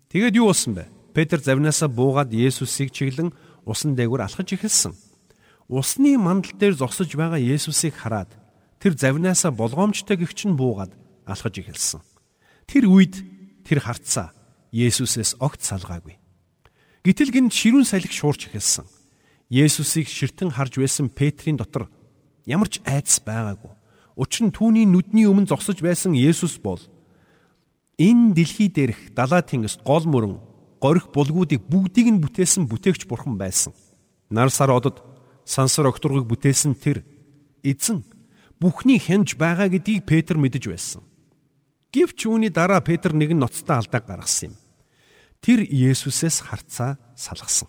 Тэгээд 0.09 0.37
юу 0.37 0.49
болсон 0.49 0.73
бэ? 0.77 0.89
Петр 1.13 1.37
завнаасаа 1.37 1.89
буугаад 1.89 2.33
Есүсийг 2.33 2.89
чиглэн 2.89 3.33
усан 3.65 3.93
дээгүр 3.93 4.25
алхаж 4.25 4.49
эхэлсэн. 4.57 4.93
Усны 5.69 6.17
мандал 6.17 6.57
дээр 6.57 6.73
зогсож 6.73 7.13
байгаа 7.13 7.37
Есүсийг 7.37 7.93
хараад 7.93 8.33
тэр 8.81 8.97
завнаасаа 8.97 9.53
болгоомжтой 9.53 10.17
гихч 10.17 10.49
нь 10.49 10.57
буугаад 10.57 10.91
алхаж 11.29 11.53
эхэлсэн. 11.61 12.01
Тэр 12.65 12.89
үед 12.89 13.21
тэр 13.61 13.79
харцаа 13.85 14.33
Есүсээс 14.73 15.37
огт 15.37 15.61
салгаагүй. 15.61 16.17
Гэтэл 17.03 17.35
гинт 17.35 17.51
ширүүн 17.51 17.83
салхи 17.83 18.07
шуурч 18.07 18.47
эхэлсэн. 18.47 18.87
Есүсийг 19.51 20.07
ширтэн 20.07 20.55
харж 20.55 20.79
байсан 20.79 21.11
Петрийн 21.11 21.59
дотор 21.59 21.91
ямар 22.47 22.71
ч 22.71 22.79
айдас 22.87 23.19
байгаагүй. 23.19 23.75
Учир 24.15 24.47
нь 24.47 24.55
түүний 24.55 24.87
нүдний 24.87 25.27
өмнө 25.27 25.51
зогсож 25.51 25.83
байсан 25.83 26.15
Есүс 26.15 26.63
бол 26.63 26.79
энэ 27.99 28.39
дэлхий 28.39 28.71
дээрх 28.71 29.11
далаа 29.11 29.43
тэнгист 29.43 29.83
гол 29.83 30.07
мөрөн 30.07 30.39
горих 30.79 31.11
булгуудыг 31.11 31.67
бүгдийг 31.67 32.07
нь 32.07 32.23
бүтээсэн 32.23 32.71
бүтээгч 32.71 33.03
бурхан 33.03 33.35
байсан. 33.35 33.75
Нар 34.31 34.47
сар 34.47 34.71
одод 34.71 35.03
сансар 35.43 35.91
окторгыг 35.91 36.23
бүтээсэн 36.23 36.71
тэр 36.79 37.03
эзэн 37.67 38.07
бүхний 38.63 38.95
хянж 38.95 39.35
байгаа 39.35 39.67
гэдгийг 39.67 40.07
Петр 40.07 40.39
мэдэж 40.39 40.71
байсан. 40.71 41.03
Гэвч 41.91 42.31
үүний 42.31 42.47
дараа 42.49 42.79
Петр 42.79 43.11
нэгэн 43.11 43.43
ноцтой 43.43 43.75
алдааг 43.75 44.07
гаргасан 44.07 44.55
юм. 44.55 44.62
Тэр 45.43 45.67
Есүсээс 45.67 46.47
харцаа 46.47 46.95
салгасан. 47.19 47.67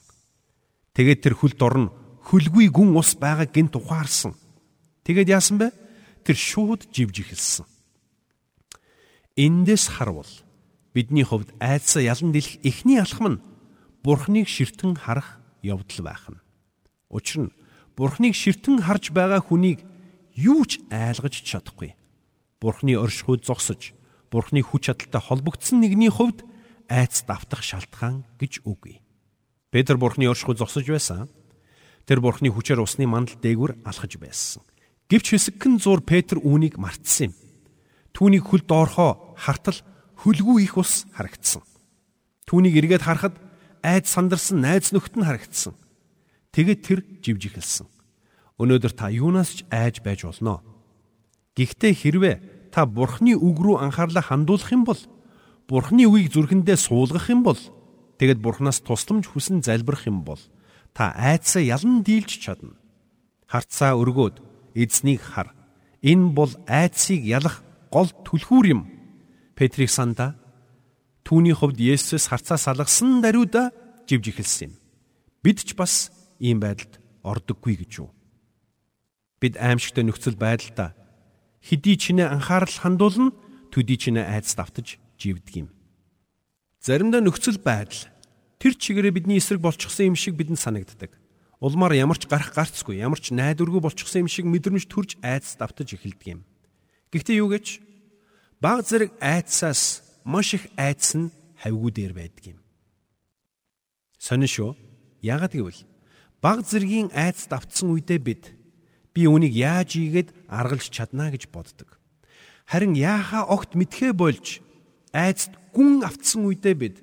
Тэгээд 0.95 1.21
тэр 1.27 1.35
хөлд 1.35 1.59
орно 1.59 1.91
хөлгүй 2.23 2.71
гүн 2.71 2.95
ус 2.95 3.19
байгааг 3.19 3.51
гинт 3.51 3.75
ухаарсан. 3.75 4.39
Тэгээд 5.03 5.35
яасан 5.35 5.59
бэ? 5.59 5.75
тэр 6.25 6.37
шууд 6.41 6.89
живж 6.89 7.21
эхэлсэн. 7.21 7.69
Эндээс 9.37 9.93
харвал 9.93 10.31
бидний 10.97 11.23
хувьд 11.23 11.53
айдсаа 11.61 12.03
ялан 12.03 12.33
дэлэх 12.33 12.65
эхний 12.65 12.99
алхам 12.99 13.27
нь 13.29 13.43
Бурхныг 14.03 14.49
ширтэн 14.49 14.97
харах 14.97 15.41
явдал 15.61 16.01
байх 16.05 16.25
нь. 16.33 16.41
Учир 17.13 17.49
нь 17.49 17.55
Бурхныг 17.97 18.35
ширтэн 18.35 18.81
харж 18.81 19.13
байгаа 19.13 19.45
хүнийг 19.45 19.85
юу 20.33 20.65
ч 20.65 20.81
айлгаж 20.89 21.45
чадахгүй. 21.45 21.93
Бурхны 22.61 22.97
оршихуйд 22.97 23.45
зогсож, 23.45 23.93
Бурхны 24.33 24.65
хүч 24.65 24.89
чадалтай 24.89 25.21
холбогдсон 25.21 25.85
нэгний 25.85 26.09
хувьд 26.09 26.45
айц 26.89 27.25
давтах 27.25 27.63
шалтгаан 27.63 28.25
гэж 28.39 28.65
үгүй. 28.65 29.01
Петр 29.75 29.97
Бурхны 29.99 30.29
оршихуйд 30.31 30.59
зогсож 30.59 30.87
байсан. 30.87 31.29
Тэр 32.07 32.21
Бурхны 32.21 32.53
хүчээр 32.53 32.85
усны 32.85 33.09
мандал 33.11 33.41
дээгүр 33.41 33.83
алхаж 33.83 34.17
байсан. 34.21 34.63
Гэвч 35.11 35.35
хэсэгхэн 35.35 35.83
зур 35.83 36.01
Петр 36.05 36.39
үүнийг 36.39 36.79
мартсан 36.79 37.31
юм. 37.31 37.35
Түүнийг 38.15 38.47
хөл 38.47 38.63
доорхоо 38.63 39.35
хартал 39.35 39.83
хөлгүй 40.23 40.65
их 40.65 40.79
ус 40.79 41.05
харагдсан. 41.13 41.63
Түүнийг 42.47 42.79
эргээд 42.79 43.03
харахад 43.03 43.35
айд 43.83 44.07
сандарсан 44.07 44.63
найз 44.63 44.95
нөхд 44.95 45.19
нь 45.19 45.27
харагдсан. 45.27 45.75
Тэгээд 46.55 46.81
тэр 46.81 47.01
живж 47.21 47.43
эхэлсэн. 47.51 47.87
Өнөөдөр 48.63 48.93
та 48.95 49.11
юунаас 49.11 49.59
ч 49.59 49.67
айж 49.69 49.99
байж 50.01 50.23
болно. 50.23 50.63
Гэхдээ 51.59 51.93
хэрвээ 51.93 52.37
та 52.71 52.87
Бурхны 52.87 53.35
үг 53.35 53.59
рүү 53.59 53.83
анхаарлаа 53.83 54.23
хандуулах 54.23 54.71
юм 54.71 54.87
бол 54.87 55.01
Бурхны 55.69 56.05
үгийг 56.05 56.29
зүрхэндээ 56.33 56.77
суулгах 56.77 57.33
юм 57.33 57.41
бол 57.41 57.61
тэгэд 58.21 58.45
Бурханаас 58.45 58.85
тусламж 58.85 59.33
хүсэн 59.33 59.65
залбирах 59.65 60.05
юм 60.05 60.21
бол 60.21 60.41
та 60.93 61.17
айдсаа 61.17 61.65
ялан 61.65 62.05
дийлж 62.05 62.37
чадна. 62.37 62.77
Харцаа 63.49 63.97
өргөөд 63.97 64.45
эзнийг 64.77 65.25
хар. 65.25 65.57
Энэ 66.05 66.37
бол 66.37 66.53
айдсыг 66.69 67.25
ялах 67.25 67.65
гол 67.89 68.13
түлхүүр 68.29 68.67
юм. 68.77 68.83
Петрийг 69.57 69.89
санда 69.89 70.37
түүний 71.25 71.57
хувьд 71.57 71.81
Есүс 71.81 72.29
харцаа 72.29 72.61
салгасан 72.61 73.25
даруйда 73.25 73.73
живж 74.05 74.37
эхэлсэн 74.37 74.69
юм. 74.69 74.77
Бид 75.41 75.65
ч 75.65 75.73
бас 75.73 76.13
ийм 76.37 76.61
байдалд 76.61 77.01
ордоггүй 77.25 77.81
гэж 77.81 77.93
юу? 78.05 78.13
Бид 79.41 79.57
аимшигтай 79.57 80.05
нөхцөл 80.05 80.37
байдалда 80.37 80.93
хэдий 81.65 81.97
чинээ 81.97 82.29
анхаарал 82.29 82.69
хандуулна 82.69 83.33
төдий 83.73 83.97
чинээ 83.97 84.29
айдас 84.29 84.53
давтаж 84.53 85.01
живдэг 85.19 85.55
юм. 85.65 85.69
Заримдаа 86.81 87.21
нөхцөл 87.25 87.59
байдал 87.59 88.11
тэр 88.59 88.75
чигээрээ 88.75 89.17
бидний 89.17 89.39
эсрэг 89.39 89.61
болчихсон 89.61 90.13
юм 90.13 90.17
шиг 90.17 90.37
бидэнд 90.37 90.61
санагддаг 90.61 91.17
улмаар 91.65 91.97
ямар 91.97 92.21
ч 92.21 92.29
гарах 92.29 92.53
гарцгүй, 92.53 93.01
ямар 93.01 93.17
ч 93.17 93.33
найдваргүй 93.33 93.81
болчихсон 93.81 94.27
юм 94.27 94.29
шиг 94.29 94.45
мэдрэмж 94.45 94.85
төрж 94.85 95.17
айдас 95.25 95.57
давтаж 95.57 95.97
эхэлдэг 95.97 96.29
юм. 96.37 96.41
Гэхдээ 97.09 97.41
юу 97.41 97.49
гэж 97.49 97.81
баг 98.61 98.85
зэрэг 98.85 99.17
айдсаас 99.17 100.05
маш 100.29 100.53
их 100.53 100.69
айдас 100.77 101.17
нь 101.17 101.33
хавьгүй 101.65 101.91
дээр 101.97 102.13
байдаг 102.13 102.45
юм. 102.53 102.59
Сонин 104.21 104.45
шүү. 104.45 104.77
Яагад 105.25 105.57
гэвэл 105.57 105.81
баг 106.45 106.69
зэргийн 106.69 107.09
айдас 107.17 107.49
давтсан 107.49 107.97
үедээ 107.97 108.21
бид 108.21 108.45
би 109.17 109.25
үүнийг 109.25 109.57
яаж 109.57 109.97
ийгээд 109.97 110.37
аргалж 110.53 110.93
чаднаа 110.93 111.33
гэж 111.33 111.49
боддог. 111.49 111.97
Харин 112.69 112.93
яахаа 112.93 113.49
огт 113.49 113.73
мэдхээ 113.73 114.13
болж 114.13 114.61
айдас 115.15 115.49
гүн 115.71 116.03
автсан 116.03 116.51
үедээ 116.51 116.75
бид 116.75 116.97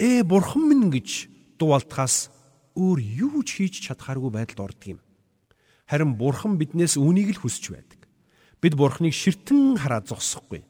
ээ 0.00 0.24
бурхан 0.24 0.64
минь 0.64 0.88
гэж 0.88 1.28
дуалтахаас 1.60 2.32
өөр 2.80 2.98
юу 2.98 3.44
ч 3.44 3.60
хийж 3.60 3.74
чадхааргүй 3.84 4.32
байдалд 4.32 4.72
ордог 4.72 4.88
юм. 4.96 5.00
Харин 5.90 6.14
Бурхан 6.14 6.54
биднээс 6.54 6.94
үүнийг 6.96 7.34
л 7.34 7.42
хүсэж 7.42 7.74
байдаг. 7.74 8.00
Бид 8.62 8.74
Бурханыг 8.78 9.10
ширтэн 9.10 9.76
хараад 9.76 10.06
зогсохгүй. 10.06 10.62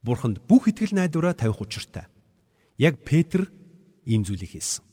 Бурханд 0.00 0.38
бүх 0.46 0.70
итгэл 0.70 0.94
найдвараа 0.94 1.34
тавих 1.34 1.58
учиртай. 1.58 2.06
Яг 2.78 3.02
Петр 3.02 3.50
ийм 4.06 4.22
зүйлийг 4.22 4.54
хийсэн. 4.54 4.86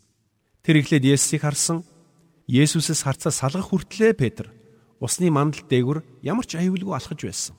Тэр 0.65 0.81
ихлээд 0.81 1.05
Есүсийг 1.05 1.45
харсан. 1.45 1.85
Есүсээс 2.49 3.05
харцаа 3.05 3.29
салгах 3.29 3.69
хүртлээр 3.69 4.17
Петр 4.17 4.49
усны 4.97 5.29
мандал 5.29 5.61
дээгүр 5.69 6.25
ямар 6.25 6.49
ч 6.49 6.57
аюулгүй 6.57 6.93
алхаж 6.97 7.21
байсан. 7.21 7.55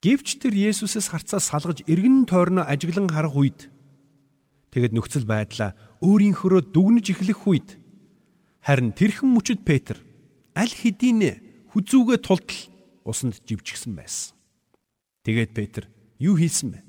Гэвч 0.00 0.40
тэр 0.40 0.56
Есүсээс 0.56 1.12
харцаа 1.12 1.40
салгаж 1.44 1.84
эргэн 1.84 2.24
тойрноо 2.24 2.64
ажиглан 2.64 3.12
харах 3.12 3.36
үед 3.36 3.68
Тэгэд 4.72 4.96
нөхцөл 4.96 5.26
байдлаа 5.26 5.76
өөрийнхөө 6.00 6.72
дүгнэж 6.72 7.06
эхлэх 7.12 7.44
үед 7.44 7.76
харин 8.64 8.94
тэрхэн 8.96 9.28
мөчөд 9.28 9.60
Петр 9.66 9.98
аль 10.54 10.70
хэдийн 10.70 11.20
хүзүүгээ 11.74 12.18
тултал 12.22 12.60
усанд 13.04 13.42
живжгсэн 13.44 13.92
байсан. 13.98 14.32
Тэгээд 15.26 15.52
Петр 15.52 15.82
юу 16.16 16.38
хийсэн 16.38 16.74
бэ? 16.74 16.80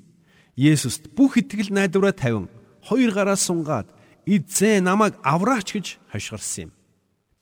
Есүст 0.56 1.10
бүх 1.12 1.36
итгэл 1.36 1.74
найдвараа 1.74 2.16
тавин 2.16 2.46
хоёр 2.86 3.10
гараа 3.12 3.36
сунгаад 3.36 3.90
эзээ 4.24 4.80
намайг 4.80 5.18
авраач 5.20 5.74
гэж 5.74 5.86
хашгирсан 6.08 6.70
юм. 6.70 6.72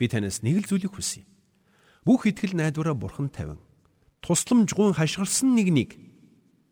Би 0.01 0.09
танаас 0.09 0.43
нэг 0.43 0.65
л 0.65 0.69
зүйлийг 0.69 0.97
хүсье. 0.97 1.29
Бүх 2.03 2.27
итгэл 2.27 2.57
найдвараа 2.57 2.97
бурхан 2.97 3.29
тавин 3.29 3.61
тусламжгүй 4.25 4.95
хашгирсан 4.97 5.57
нэгнийг 5.57 5.97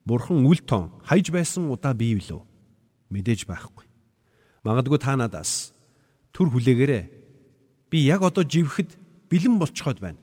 бурхан 0.05 0.45
үл 0.45 0.61
тон 0.65 0.93
хайж 1.05 1.33
байсан 1.33 1.69
удаа 1.73 1.93
бий 1.95 2.15
билүү? 2.17 2.49
мэдээж 3.11 3.49
байхгүй. 3.49 3.89
Магадгүй 4.65 5.01
та 5.01 5.17
надаас 5.17 5.73
төр 6.33 6.53
хүлээгээрээ 6.53 7.05
би 7.89 7.99
яг 8.05 8.21
одоо 8.23 8.45
живхэд 8.45 8.97
бэлэн 9.33 9.57
болцоход 9.57 10.01
байна. 10.01 10.21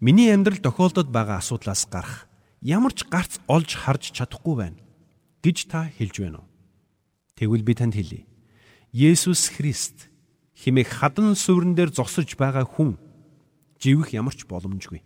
Миний 0.00 0.30
амьдрал 0.30 0.60
тохиолдод 0.60 1.08
байгаа 1.08 1.40
асуудлаас 1.40 1.88
гарах 1.88 2.28
ямар 2.60 2.92
ч 2.92 3.08
гарц 3.08 3.40
олж 3.48 3.74
харж 3.74 4.12
чадахгүй 4.12 4.54
байна 4.56 4.80
гэж 5.42 5.72
та 5.72 5.88
хэлж 5.88 6.20
байна 6.20 6.44
уу? 6.44 6.48
Тэгвэл 7.34 7.64
би 7.64 7.74
танд 7.74 7.96
хэлье. 7.96 8.28
Есүс 8.92 9.48
Христ 9.56 10.12
химэх 10.52 10.92
хадан 11.00 11.32
суурин 11.34 11.74
дээр 11.74 11.90
зогсож 11.94 12.28
байгаа 12.36 12.68
хүн 12.68 13.00
живэх 13.80 14.12
ямар 14.12 14.36
ч 14.36 14.44
боломжгүй. 14.44 15.00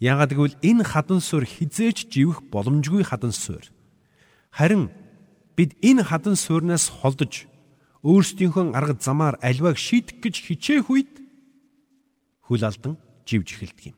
Яагаад 0.00 0.32
гэвэл 0.32 0.56
энэ 0.64 0.84
хадан 0.88 1.20
суурь 1.20 1.44
хизээч 1.44 2.08
живэх 2.08 2.40
боломжгүй 2.48 3.04
хадан 3.04 3.36
суурь. 3.36 3.68
Харин 4.48 4.88
бид 5.60 5.76
энэ 5.84 6.08
хадан 6.08 6.40
суурнаас 6.40 6.88
холдож 6.88 7.44
өөрсдийнхөө 8.00 8.72
арга 8.72 8.96
замаар 8.96 9.36
альвааг 9.44 9.76
шийдэх 9.76 10.24
гэж 10.24 10.34
хичээх 10.40 10.88
үед 10.88 11.12
хүл 12.48 12.64
алдан 12.64 12.96
живж 13.28 13.60
эхэлдэг 13.60 13.92
юм. 13.92 13.96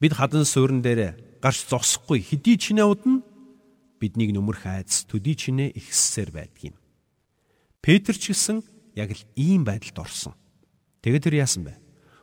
Бид 0.00 0.16
хадан 0.16 0.48
суурин 0.48 0.80
дээр 0.80 1.12
гарч 1.44 1.68
зогсохгүй 1.68 2.24
хэдий 2.24 2.56
чинээ 2.56 2.88
удна 2.88 3.20
биднийг 4.00 4.32
нүмерх 4.32 4.64
айц 4.64 5.04
төдий 5.04 5.36
чинээ 5.36 5.76
ихссээр 5.76 6.32
байдаг 6.32 6.72
юм. 6.72 6.76
Петр 7.84 8.16
ч 8.16 8.32
гэсэн 8.32 8.64
яг 8.96 9.12
л 9.12 9.22
ийм 9.36 9.68
байдалд 9.68 10.08
орсон. 10.08 10.32
Тэгээд 11.04 11.28
тэр 11.28 11.36
яасан 11.44 11.68
бэ? 11.68 11.76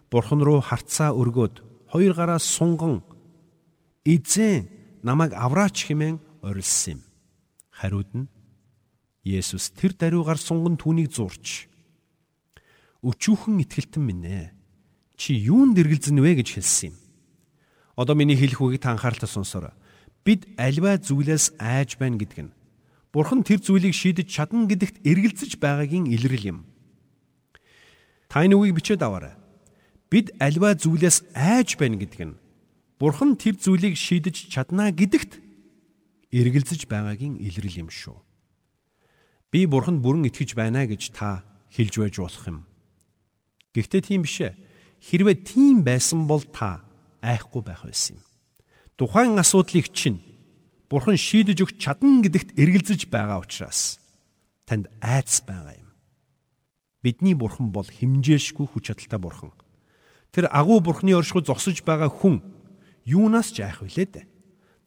Бурхан 0.09 0.41
руу 0.41 0.57
харцаа 0.57 1.13
өргөөд 1.13 1.68
хоёр 1.91 2.13
гараа 2.13 2.39
сунган 2.39 3.01
эзэн 4.05 4.69
намайг 5.03 5.33
авраач 5.33 5.89
хэмээн 5.89 6.17
орилсон 6.41 6.93
юм. 6.93 7.01
Хариуд 7.73 8.09
нь 8.13 8.27
Есүс 9.25 9.73
тэр 9.75 9.93
даруйгаар 9.93 10.39
сунган 10.39 10.77
түүнийг 10.79 11.11
зурч 11.11 11.69
өчүүхэн 13.03 13.63
итгэлтэн 13.63 14.03
минь 14.03 14.25
ээ. 14.25 14.51
Чи 15.19 15.35
юунд 15.35 15.75
дэргэлзэн 15.75 16.19
вэ 16.19 16.39
гэж 16.39 16.59
хэлсэн 16.59 16.91
юм. 16.91 16.95
Одоо 17.95 18.15
миний 18.15 18.35
хэлэх 18.35 18.59
үгийг 18.59 18.83
та 18.83 18.95
анхааралтай 18.95 19.27
сонсоорой. 19.27 19.75
Бид 20.23 20.47
альва 20.59 20.99
зүйлээс 20.99 21.59
айж 21.59 21.99
байна 21.99 22.19
гэдэг 22.19 22.39
нь 22.47 22.55
Бурхан 23.11 23.41
тэр 23.41 23.57
зүйлийг 23.57 23.95
шийдэж 23.97 24.27
чадна 24.29 24.69
гэдэгт 24.69 25.01
эргэлзэж 25.01 25.57
байгаагийн 25.57 26.05
илрэл 26.13 26.45
юм. 26.53 26.59
Та 28.29 28.45
энэ 28.45 28.53
үгийг 28.53 28.77
бичээд 28.77 29.01
аваарай. 29.01 29.38
Бид 30.09 30.33
альва 30.41 30.73
зүйлээс 30.73 31.33
айж 31.37 31.77
байна 31.77 32.01
гэдэг 32.01 32.21
нь 32.25 32.39
Бурхан 32.99 33.39
тэр 33.39 33.55
зүйлийг 33.55 33.95
шийдэж 33.95 34.51
чадна 34.51 34.91
гэдэгт 34.91 35.39
эргэлзэж 36.35 36.91
байгаагийн 36.91 37.39
илрэл 37.39 37.87
юм 37.87 37.89
шүү. 37.89 38.19
Би 39.55 39.63
бурханд 39.71 40.03
бүрэн 40.03 40.27
итгэж 40.27 40.51
байна 40.51 40.83
гэж 40.83 41.15
та 41.15 41.47
хэлж 41.71 41.95
байж 41.95 42.15
болох 42.19 42.43
юм. 42.43 42.59
Гэхдээ 43.71 44.01
тийм 44.03 44.27
биш 44.27 44.43
ээ. 44.43 44.59
Хэрвээ 44.99 45.47
тийм 45.47 45.87
байсан 45.87 46.27
бол 46.27 46.43
та 46.43 46.83
айхгүй 47.23 47.63
байх 47.63 47.87
байсан 47.87 48.19
юм. 48.19 48.23
Тухайн 48.99 49.39
асуудлыг 49.39 49.95
чинь 49.95 50.19
бурхан 50.91 51.15
шийдэж 51.15 51.63
өгч 51.63 51.75
чадна 51.79 52.19
гэдэгт 52.19 52.59
эргэлзэж 52.59 53.07
байгаа 53.07 53.39
учраас 53.39 54.03
танд 54.67 54.91
айц 54.99 55.39
байгаа 55.47 55.79
юм. 55.79 55.89
Бидний 56.99 57.31
бурхан 57.31 57.71
бол 57.71 57.87
химжээшгүй 57.87 58.67
хүч 58.67 58.91
чадалтай 58.91 59.23
бурхан. 59.23 59.55
Тэр 60.31 60.45
агуу 60.51 60.79
бурхны 60.79 61.15
оршихуй 61.17 61.43
зогсож 61.43 61.81
байгаа 61.81 62.09
хүн 62.09 62.41
юунаас 63.05 63.49
ч 63.53 63.65
айх 63.65 63.81
вүлээ 63.81 64.07
дээ. 64.13 64.25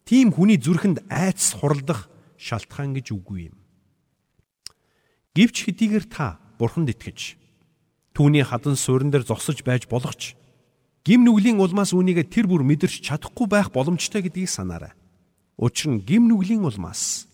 Тийм 0.07 0.31
хүний 0.31 0.59
зүрхэнд 0.59 1.07
айц 1.11 1.59
хуралдах 1.59 2.07
шалтгаан 2.38 2.94
гэж 2.94 3.14
үгүй 3.14 3.50
юм. 3.50 3.57
Гівч 5.35 5.66
хэдийгээр 5.66 6.07
та 6.07 6.38
бурханд 6.59 6.94
итгэж 6.94 7.38
түүний 8.14 8.44
хадан 8.46 8.76
суурин 8.76 9.11
дээр 9.11 9.26
зогсож 9.26 9.64
байж 9.66 9.88
болох 9.88 10.14
ч 10.14 10.38
гим 11.02 11.26
нүглийн 11.26 11.59
улмаас 11.59 11.90
үүнийгээ 11.96 12.26
тэр 12.31 12.46
бүр 12.46 12.62
мэдэрч 12.62 13.02
чадахгүй 13.02 13.46
байх 13.50 13.74
боломжтой 13.74 14.22
гэдгийг 14.22 14.46
санаарай. 14.46 14.94
Учир 15.59 15.90
нь 15.90 16.05
гим 16.05 16.31
нүглийн 16.31 16.62
улмаас 16.62 17.26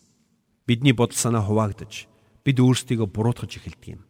бидний 0.64 0.96
бодол 0.96 1.18
санаа 1.18 1.44
хуваагдаж 1.44 2.08
бид 2.44 2.56
өөрсдийгөө 2.56 3.08
буруутгаж 3.12 3.52
эхэлдэг 3.60 4.00
юм. 4.00 4.07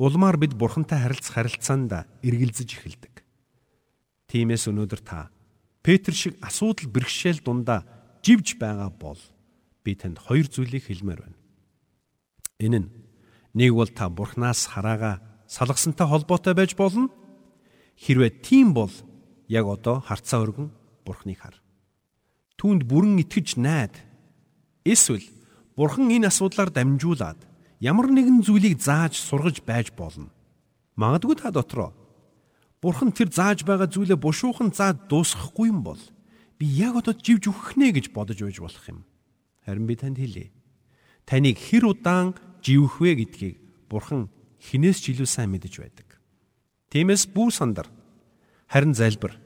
Улмаар 0.00 0.40
бид 0.40 0.56
бурхантай 0.56 0.96
харилцах 0.96 1.36
харилцаанд 1.36 2.08
эргэлзэж 2.24 2.68
эхэлдэг. 2.80 3.20
Тиймээс 4.32 4.64
өнөөдөр 4.72 5.02
та 5.04 5.28
Петр 5.84 6.16
шиг 6.16 6.40
асуудал 6.40 6.88
бэрхшээл 6.88 7.44
дундаа 7.44 7.84
живж 8.24 8.56
байгаа 8.56 8.88
бол 8.88 9.20
би 9.84 9.92
танд 9.92 10.16
хоёр 10.16 10.48
зүйлийг 10.48 10.88
хэлмээр 10.88 11.20
байна. 11.20 11.38
Энэ 12.64 12.78
нь 12.80 12.88
Нэг 13.54 13.74
бол 13.74 13.88
та 13.90 14.08
Бурханаас 14.08 14.66
хараага 14.66 15.20
салгасантай 15.48 16.06
холбоотой 16.06 16.54
байж 16.54 16.76
болно. 16.78 17.10
Хэрвээ 17.98 18.30
тийм 18.42 18.74
бол 18.74 18.92
яг 19.48 19.66
одоо 19.66 20.00
харцаа 20.00 20.46
өргөн 20.46 20.70
Бурхныг 21.04 21.42
хар. 21.42 21.58
Түүнд 22.56 22.86
бүрэн 22.86 23.18
итгэж 23.26 23.58
найд. 23.58 23.98
Эсвэл 24.86 25.26
Бурхан 25.74 26.14
энэ 26.14 26.30
асуудлаар 26.30 26.70
дамжуулаад 26.70 27.42
ямар 27.80 28.12
нэгэн 28.12 28.44
зүйлийг 28.44 28.78
зааж 28.78 29.16
сургаж 29.16 29.64
байж 29.64 29.90
болно. 29.96 30.30
Магадгүй 30.96 31.36
та 31.40 31.50
дотроо 31.50 31.96
Бурхан 32.80 33.12
тэр 33.12 33.28
зааж 33.28 33.64
байгаа 33.64 33.88
зүйлээ 33.92 34.16
бушуухан 34.16 34.72
заад 34.72 35.08
дуусгахгүй 35.08 35.68
юм 35.68 35.84
бол 35.84 36.00
би 36.56 36.64
яг 36.64 36.96
одоо 36.96 37.12
живж 37.12 37.52
өгөх 37.52 37.76
нэ 37.76 37.92
гэж 37.92 38.12
бодож 38.12 38.40
байж 38.40 38.56
болох 38.56 38.84
юм. 38.88 39.04
Харин 39.68 39.84
би 39.84 39.96
танд 40.00 40.16
хэлье. 40.16 40.48
Таныг 41.28 41.60
хэр 41.60 41.92
удаан 41.92 42.36
живэх 42.64 43.00
вэ 43.00 43.20
гэдгийг 43.20 43.56
Бурхан 43.88 44.32
хинээс 44.60 45.04
ч 45.04 45.12
илүү 45.12 45.28
сайн 45.28 45.52
мэдэж 45.52 45.76
байдаг. 45.76 46.08
Тиймээс 46.88 47.28
бүү 47.32 47.48
сандар 47.52 47.88
харин 48.68 48.94
залбир. 48.96 49.36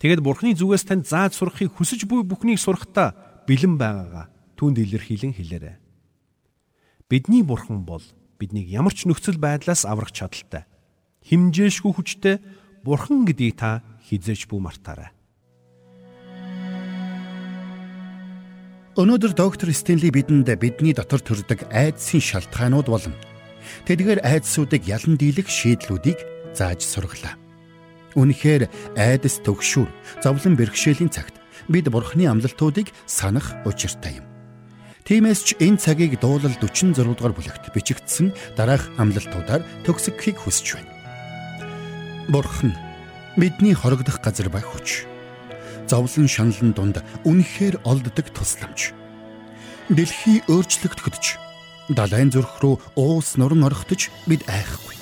Тэгэд 0.00 0.24
Бурханы 0.24 0.56
зүгээс 0.56 0.84
танд 0.88 1.04
зааж 1.06 1.36
сурахыг 1.36 1.76
хүсэж 1.76 2.08
буй 2.08 2.24
бүхнийг 2.24 2.58
сурахтаа 2.58 3.12
бэлэн 3.44 3.76
байгаагаа 3.76 4.26
түнд 4.56 4.80
илэрхийлэн 4.80 5.36
хэлээрэй. 5.36 5.76
Бидний 7.10 7.42
Бурхан 7.42 7.82
бол 7.82 8.02
биднийг 8.38 8.70
ямар 8.70 8.94
ч 8.94 9.02
нөхцөл 9.02 9.34
байдлаас 9.34 9.82
аврах 9.82 10.14
чадaltaй. 10.14 10.62
Химжээшгүй 11.26 11.90
хүчтэй 11.90 12.38
Бурхан 12.86 13.26
гэдгийг 13.26 13.58
та 13.58 13.82
хизээч 14.06 14.46
бүү 14.46 14.62
мартаарай. 14.62 15.10
Өнөөдөр 18.94 19.34
доктор 19.34 19.74
Стенли 19.74 20.14
бидэнд 20.14 20.54
бидний 20.54 20.94
дотор 20.94 21.18
төрдөг 21.18 21.66
айдсын 21.74 22.22
шалтгаанууд 22.22 22.86
болон 22.86 23.14
тэдгээр 23.90 24.22
айдсуудыг 24.22 24.86
ялан 24.86 25.18
дийлэх 25.18 25.50
шийдлүүдийг 25.50 26.22
зааж 26.54 26.86
сургалаа. 26.86 27.34
Үнэхээр 28.14 28.70
айдас 28.94 29.42
төгшүүр, 29.42 29.90
зовлон 30.22 30.54
бэрхшээлийн 30.54 31.10
цагт 31.10 31.34
бид 31.66 31.90
Бурхны 31.90 32.30
амлалтуудыг 32.30 32.94
санах 33.06 33.50
учиртай 33.66 34.22
юм. 34.22 34.29
Тиймээс 35.10 35.42
ч 35.42 35.58
энэ 35.58 35.74
цагийг 35.74 36.22
дуулал 36.22 36.54
46 36.54 36.94
дугаар 36.94 37.34
бүлэгт 37.34 37.74
бичигдсэн 37.74 38.30
дараах 38.54 38.86
амлалтуудаар 38.94 39.66
төгсгөхийг 39.82 40.38
хүсэж 40.38 40.78
байна. 40.78 40.94
Бурхан 42.30 42.78
бидний 43.34 43.74
хорогдох 43.74 44.22
газар 44.22 44.46
ба 44.46 44.62
хүч 44.62 45.10
зовлон 45.90 46.30
шаналн 46.30 46.70
дунд 46.78 47.02
үнэхээр 47.26 47.82
олддог 47.82 48.30
тусламж. 48.30 48.94
Дэлхий 49.90 50.46
өөрчлөгдөхөдөж 50.46 51.26
далайн 51.90 52.30
зүрх 52.30 52.62
рүү 52.62 52.78
уус 52.94 53.34
нуран 53.34 53.66
орхитож 53.66 54.14
бид 54.30 54.46
айхгүй. 54.46 54.94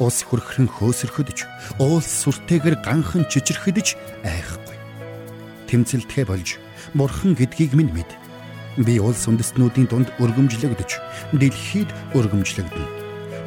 Уус 0.00 0.24
хүрхрэн 0.24 0.72
хөөсөрхөдөж, 0.72 1.44
уулс 1.84 2.08
сүртэйгэр 2.24 2.80
ганхан 2.80 3.28
чичирхэдэж 3.28 4.00
айхгүй. 4.24 4.76
Тэмцэлтгэ 5.68 6.24
болж 6.24 6.56
бурхан 6.96 7.36
гэдгийг 7.36 7.76
минь 7.76 7.92
мэд. 7.92 8.23
Би 8.76 8.98
улс 8.98 9.22
үндэстнүүдийн 9.30 9.86
дунд 9.86 10.10
өргөмжлөгдөж, 10.18 10.90
дэлхийд 11.38 11.90
өргөмжлөгдөнө. 12.18 12.90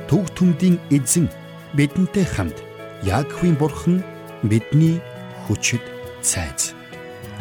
Төв 0.08 0.24
төмдийн 0.40 0.80
эзэн 0.88 1.28
бидэнтэй 1.76 2.24
хамт 2.24 2.56
Яаковын 3.04 3.60
бурхан 3.60 4.00
бидний 4.48 5.04
хүчит 5.44 5.84
цайз. 6.24 6.72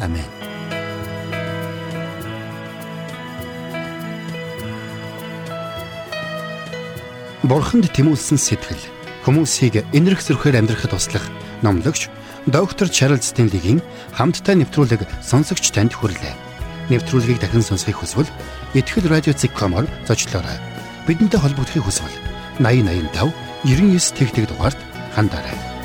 Амен. 0.03 0.27
Бурханд 7.47 7.87
тэмүүлсэн 7.95 8.35
сэтгэл 8.35 8.83
хүмүүсийг 9.23 9.87
энэрх 9.95 10.19
зөрхөөр 10.19 10.59
амьдрахад 10.59 10.91
туслах 10.91 11.23
номлогч 11.63 12.11
доктор 12.43 12.91
Чарлз 12.91 13.31
Стенлигийн 13.31 13.79
хамттай 14.11 14.59
нэвтрүүлэг 14.59 15.07
сонсогч 15.23 15.71
танд 15.71 15.95
хүрлээ. 15.95 16.46
Нэвтрүүлгийг 16.87 17.39
дахин 17.43 17.63
сонсохыг 17.63 17.99
хүсвэл 17.99 18.31
ихтгэл 18.73 19.11
радиоцик.com-оор 19.11 19.87
зочлоорой. 20.07 20.57
Бидэнтэй 21.07 21.39
холбогдохыг 21.39 21.83
хүсвэл 21.83 22.15
8085 22.63 23.35
99 23.67 24.15
тэгтэг 24.15 24.45
дугаард 24.47 24.79
хандаарай. 25.15 25.76